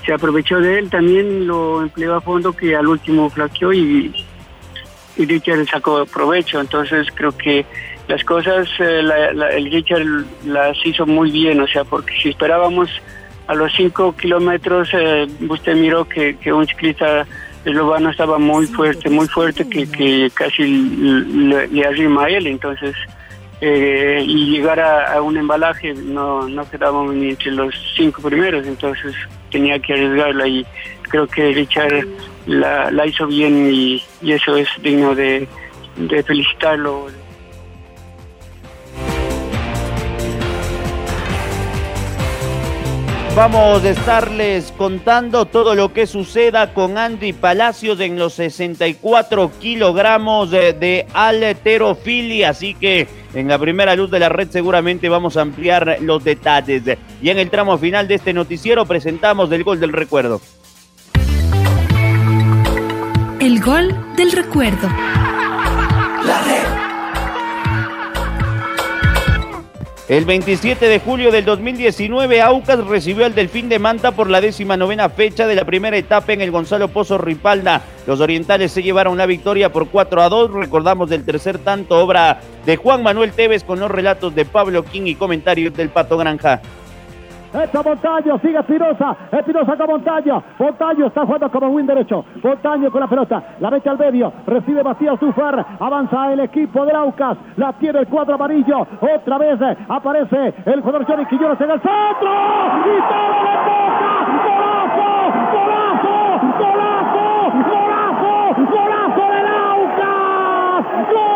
se 0.05 0.13
aprovechó 0.13 0.59
de 0.59 0.79
él, 0.79 0.89
también 0.89 1.47
lo 1.47 1.81
empleó 1.81 2.15
a 2.15 2.21
fondo 2.21 2.51
que 2.51 2.75
al 2.75 2.87
último 2.87 3.29
flaqueó 3.29 3.71
y, 3.71 4.13
y 5.15 5.25
Richard 5.25 5.65
sacó 5.65 6.05
provecho, 6.05 6.59
entonces 6.59 7.07
creo 7.15 7.35
que 7.37 7.65
las 8.07 8.23
cosas 8.23 8.67
eh, 8.79 9.01
el 9.53 9.71
Richard 9.71 10.05
las 10.45 10.77
hizo 10.85 11.05
muy 11.05 11.31
bien, 11.31 11.61
o 11.61 11.67
sea, 11.67 11.83
porque 11.83 12.13
si 12.21 12.29
esperábamos 12.29 12.89
a 13.47 13.55
los 13.55 13.73
cinco 13.73 14.15
kilómetros 14.15 14.89
eh, 14.93 15.27
usted 15.47 15.75
miró 15.75 16.05
que, 16.05 16.37
un 16.51 16.67
ciclista 16.67 17.25
esloveno 17.65 18.09
estaba 18.09 18.37
muy 18.37 18.67
fuerte, 18.67 19.09
muy 19.09 19.27
fuerte, 19.27 19.67
que, 19.67 20.29
casi 20.33 20.63
le, 20.63 21.85
arrima 21.85 22.25
a 22.25 22.29
él, 22.29 22.47
entonces, 22.47 22.95
eh, 23.61 24.21
y 24.25 24.51
llegar 24.51 24.79
a, 24.81 25.21
un 25.21 25.37
embalaje 25.37 25.93
no, 25.93 26.47
no 26.49 26.69
quedábamos 26.69 27.15
ni 27.15 27.29
entre 27.29 27.51
los 27.51 27.73
cinco 27.95 28.21
primeros, 28.21 28.67
entonces 28.67 29.15
tenía 29.49 29.79
que 29.79 29.93
arriesgarla 29.93 30.47
y 30.47 30.65
creo 31.03 31.27
que 31.27 31.53
Richard 31.53 32.05
la, 32.47 32.91
la 32.91 33.05
hizo 33.05 33.27
bien 33.27 33.69
y, 33.71 34.03
eso 34.23 34.57
es 34.57 34.67
digno 34.81 35.15
de, 35.15 35.47
de 35.95 36.23
felicitarlo. 36.23 37.07
Vamos 43.35 43.83
a 43.83 43.89
estarles 43.89 44.71
contando 44.77 45.45
todo 45.45 45.73
lo 45.73 45.91
que 45.91 46.05
suceda 46.05 46.71
con 46.71 46.99
Andy 46.99 47.33
Palacios 47.33 47.99
en 47.99 48.19
los 48.19 48.35
64 48.35 49.51
kilogramos 49.59 50.51
de, 50.51 50.73
de 50.73 51.07
alterofilia. 51.13 52.49
Así 52.49 52.75
que 52.75 53.07
en 53.33 53.47
la 53.47 53.57
primera 53.57 53.95
luz 53.95 54.11
de 54.11 54.19
la 54.19 54.29
red 54.29 54.49
seguramente 54.51 55.09
vamos 55.09 55.35
a 55.35 55.41
ampliar 55.41 55.97
los 56.01 56.23
detalles. 56.23 56.83
Y 57.23 57.29
en 57.31 57.39
el 57.39 57.49
tramo 57.49 57.75
final 57.79 58.07
de 58.07 58.15
este 58.15 58.33
noticiero 58.33 58.85
presentamos 58.85 59.51
el 59.51 59.63
gol 59.63 59.79
del 59.79 59.93
recuerdo. 59.93 60.39
El 63.39 63.59
gol 63.61 63.95
del 64.15 64.31
recuerdo. 64.31 64.87
El 70.09 70.25
27 70.25 70.89
de 70.89 70.99
julio 70.99 71.31
del 71.31 71.45
2019, 71.45 72.41
Aucas 72.41 72.85
recibió 72.85 73.25
al 73.25 73.33
Delfín 73.33 73.69
de 73.69 73.79
Manta 73.79 74.11
por 74.11 74.29
la 74.29 74.41
décima 74.41 74.75
novena 74.75 75.07
fecha 75.07 75.47
de 75.47 75.55
la 75.55 75.63
primera 75.63 75.95
etapa 75.95 76.33
en 76.33 76.41
el 76.41 76.51
Gonzalo 76.51 76.89
Pozo 76.89 77.17
Ripalda. 77.17 77.81
Los 78.05 78.19
orientales 78.19 78.73
se 78.73 78.83
llevaron 78.83 79.17
la 79.17 79.25
victoria 79.25 79.71
por 79.71 79.87
4 79.87 80.21
a 80.21 80.27
2. 80.27 80.51
Recordamos 80.51 81.09
del 81.09 81.23
tercer 81.23 81.57
tanto, 81.57 81.97
obra 82.03 82.41
de 82.65 82.75
Juan 82.75 83.01
Manuel 83.01 83.31
Tevez 83.31 83.63
con 83.63 83.79
los 83.79 83.89
relatos 83.89 84.35
de 84.35 84.43
Pablo 84.43 84.83
King 84.83 85.03
y 85.05 85.15
comentarios 85.15 85.73
del 85.73 85.87
Pato 85.87 86.17
Granja. 86.17 86.61
Echa 87.53 87.83
Montaño, 87.83 88.39
sigue 88.39 88.57
Espinosa. 88.57 89.15
Espinosa 89.31 89.77
con 89.77 89.87
Montaño. 89.87 90.43
Montaño 90.57 91.05
está 91.05 91.23
jugando 91.23 91.51
como 91.51 91.67
win 91.67 91.85
derecho. 91.85 92.25
Montaño 92.43 92.89
con 92.89 93.01
la 93.01 93.07
pelota. 93.07 93.43
La 93.59 93.69
mete 93.69 93.89
al 93.89 93.97
medio. 93.99 94.33
Recibe 94.47 94.83
Matías 94.83 95.19
Zufar. 95.19 95.63
Avanza 95.79 96.33
el 96.33 96.39
equipo 96.39 96.83
de 96.83 96.93
Aucas. 96.93 97.37
La 97.57 97.73
tiene 97.73 97.99
el 97.99 98.07
cuadro 98.07 98.35
amarillo. 98.35 98.87
Otra 98.99 99.37
vez 99.37 99.59
aparece 99.87 100.53
el 100.65 100.81
jugador 100.81 101.05
Johnny 101.05 101.25
Quiñones 101.27 101.61
en 101.61 101.71
el 101.71 101.79
centro. 101.79 102.31
Y 102.85 102.99
todo 103.11 103.43
toca. 103.65 104.13
¡Golazo! 104.45 105.09
¡Golazo! 105.53 106.23
¡Golazo! 106.59 107.25
¡Golazo! 107.69 108.33
¡Golazo 108.71 109.23
del 109.29 109.47
Aucas! 109.47 111.11
¡Gol! 111.11 111.33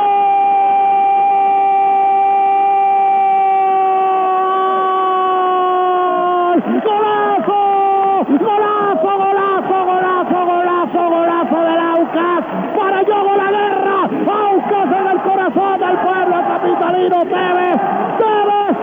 capitalino 16.58 17.24
Tevez, 17.26 17.78
Tevez, 18.18 18.76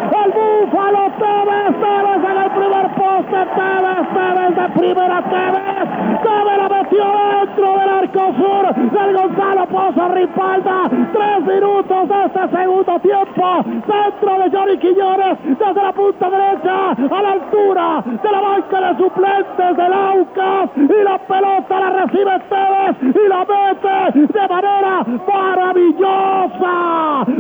búfalo 0.75 1.11
Tevez, 1.19 1.75
Tevez 1.81 2.25
en 2.31 2.39
el 2.43 2.51
primer 2.51 2.87
poste, 2.95 3.41
Tevez, 3.55 4.07
Tevez 4.15 4.57
de 4.57 4.69
primera 4.79 5.23
Tevez, 5.23 5.89
Tevez 6.23 6.59
la 6.59 6.74
dentro 6.97 7.79
del 7.79 7.89
arco 7.89 8.33
sur 8.37 8.75
del 8.75 9.17
Gonzalo 9.17 9.67
Pozo 9.67 10.09
Ripalda, 10.09 10.89
tres 10.89 11.41
minutos 11.47 12.09
de 12.09 12.25
este 12.27 12.49
segundo 12.57 12.99
tiempo, 13.01 13.65
centro 13.65 14.39
de 14.39 14.51
Johnny 14.51 14.79
Quiñones 14.79 15.39
desde 15.45 15.83
la 15.83 15.93
punta 15.93 16.31
derecha 16.31 16.91
a 16.93 17.23
la 17.23 17.33
altura 17.33 18.05
de 18.23 18.31
la 18.31 18.41
banca 18.41 18.81
de 18.81 18.97
suplentes 18.97 19.77
del 19.77 19.93
Aucas. 19.93 20.71
Y 20.77 21.05
la 21.05 21.19
pelota 21.19 21.81
la 21.81 21.91
recibe 21.91 22.39
Tevez 22.49 22.97
y 23.03 23.29
la 23.29 23.45
mete 23.45 24.19
de 24.33 24.49
manera 24.49 25.05
maravillosa, 25.27 26.75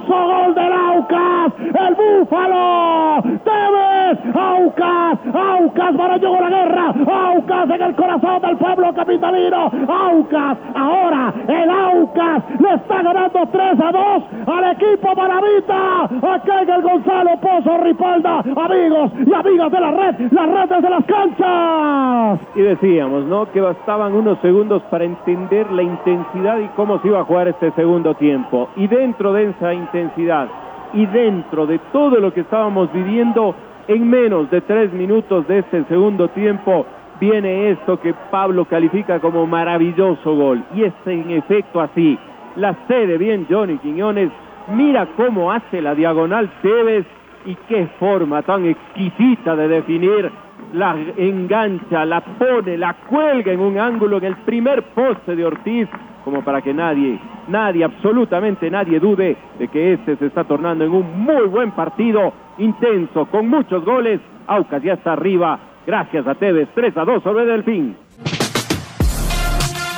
gol 0.08 0.54
del 0.54 0.72
Aucas, 0.72 1.52
el 1.58 1.94
Búfalo, 1.94 3.22
Tevez, 3.44 4.18
Aucas, 4.34 5.18
Aucas, 5.34 5.96
para 5.96 6.16
la 6.16 6.48
guerra, 6.48 6.94
Aucas 7.06 7.49
en 7.50 7.82
el 7.82 7.94
corazón 7.96 8.40
del 8.42 8.56
pueblo 8.56 8.94
capitalino, 8.94 9.70
Aucas, 9.88 10.56
ahora 10.74 11.34
el 11.48 11.68
Aucas 11.68 12.44
le 12.60 12.74
está 12.74 13.02
ganando 13.02 13.40
3 13.50 13.80
a 13.80 13.92
2 13.92 14.22
al 14.46 14.72
equipo 14.72 15.14
Maravita, 15.16 16.04
acá 16.04 16.62
en 16.62 16.70
el 16.70 16.82
Gonzalo 16.82 17.30
Pozo 17.40 17.78
Ripalda, 17.78 18.38
amigos 18.38 19.12
y 19.26 19.34
amigas 19.34 19.72
de 19.72 19.80
la 19.80 19.90
red, 19.90 20.14
las 20.30 20.48
redes 20.48 20.82
de 20.82 20.90
las 20.90 21.04
canchas. 21.04 22.40
Y 22.54 22.60
decíamos, 22.60 23.24
¿no? 23.24 23.50
Que 23.50 23.60
bastaban 23.60 24.14
unos 24.14 24.38
segundos 24.38 24.82
para 24.84 25.04
entender 25.04 25.70
la 25.72 25.82
intensidad 25.82 26.58
y 26.58 26.68
cómo 26.76 27.00
se 27.00 27.08
iba 27.08 27.20
a 27.20 27.24
jugar 27.24 27.48
este 27.48 27.72
segundo 27.72 28.14
tiempo. 28.14 28.68
Y 28.76 28.86
dentro 28.86 29.32
de 29.32 29.50
esa 29.50 29.74
intensidad 29.74 30.46
y 30.94 31.04
dentro 31.06 31.66
de 31.66 31.80
todo 31.92 32.20
lo 32.20 32.32
que 32.32 32.40
estábamos 32.42 32.92
viviendo, 32.92 33.56
en 33.88 34.08
menos 34.08 34.48
de 34.50 34.60
tres 34.60 34.92
minutos 34.92 35.48
de 35.48 35.58
este 35.58 35.84
segundo 35.84 36.28
tiempo, 36.28 36.86
viene 37.20 37.70
esto 37.70 38.00
que 38.00 38.14
Pablo 38.30 38.64
califica 38.64 39.20
como 39.20 39.46
maravilloso 39.46 40.34
gol. 40.34 40.64
Y 40.74 40.84
es 40.84 40.94
en 41.06 41.30
efecto 41.30 41.80
así. 41.80 42.18
La 42.56 42.74
sede 42.88 43.18
bien 43.18 43.46
Johnny 43.48 43.78
Quiñones. 43.78 44.30
Mira 44.74 45.06
cómo 45.16 45.52
hace 45.52 45.80
la 45.80 45.94
diagonal 45.94 46.50
Tevez 46.62 47.06
y 47.44 47.54
qué 47.68 47.86
forma 47.98 48.42
tan 48.42 48.64
exquisita 48.66 49.54
de 49.54 49.68
definir. 49.68 50.30
La 50.72 50.96
engancha, 51.16 52.04
la 52.04 52.20
pone, 52.20 52.76
la 52.76 52.94
cuelga 53.08 53.52
en 53.52 53.60
un 53.60 53.78
ángulo 53.78 54.18
en 54.18 54.24
el 54.24 54.36
primer 54.36 54.82
poste 54.94 55.36
de 55.36 55.44
Ortiz 55.44 55.88
como 56.24 56.42
para 56.42 56.60
que 56.60 56.74
nadie, 56.74 57.18
nadie, 57.48 57.82
absolutamente 57.82 58.70
nadie 58.70 59.00
dude 59.00 59.36
de 59.58 59.68
que 59.68 59.94
este 59.94 60.16
se 60.16 60.26
está 60.26 60.44
tornando 60.44 60.84
en 60.84 60.92
un 60.92 61.24
muy 61.24 61.46
buen 61.46 61.70
partido, 61.72 62.32
intenso, 62.58 63.26
con 63.26 63.48
muchos 63.48 63.84
goles. 63.84 64.20
Aucas 64.46 64.82
ya 64.82 64.94
está 64.94 65.12
arriba, 65.12 65.58
gracias 65.86 66.26
a 66.26 66.34
Tevez, 66.34 66.68
3 66.74 66.96
a 66.96 67.04
2 67.04 67.22
sobre 67.22 67.46
Delfín. 67.46 67.96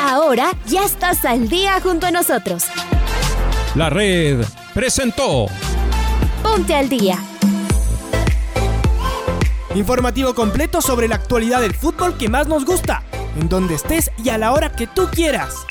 Ahora 0.01 0.51
ya 0.67 0.85
estás 0.85 1.25
al 1.25 1.49
día 1.49 1.81
junto 1.81 2.07
a 2.07 2.11
nosotros. 2.11 2.67
La 3.75 3.89
red 3.89 4.45
presentó. 4.75 5.47
Ponte 6.43 6.75
al 6.75 6.89
día. 6.89 7.17
Informativo 9.75 10.35
completo 10.35 10.83
sobre 10.83 11.09
la 11.09 11.15
actualidad 11.15 11.61
del 11.61 11.73
fútbol 11.73 12.19
que 12.19 12.29
más 12.29 12.47
nos 12.49 12.65
gusta, 12.65 13.03
en 13.41 13.49
donde 13.49 13.75
estés 13.75 14.11
y 14.23 14.29
a 14.29 14.39
la 14.39 14.53
hora 14.53 14.73
que 14.73 14.87
tú 14.87 15.07
quieras. 15.11 15.67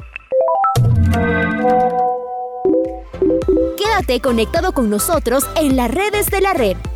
Quédate 3.77 4.21
conectado 4.21 4.71
con 4.71 4.89
nosotros 4.89 5.47
en 5.55 5.75
las 5.75 5.91
redes 5.91 6.31
de 6.31 6.41
la 6.41 6.53
red 6.53 6.77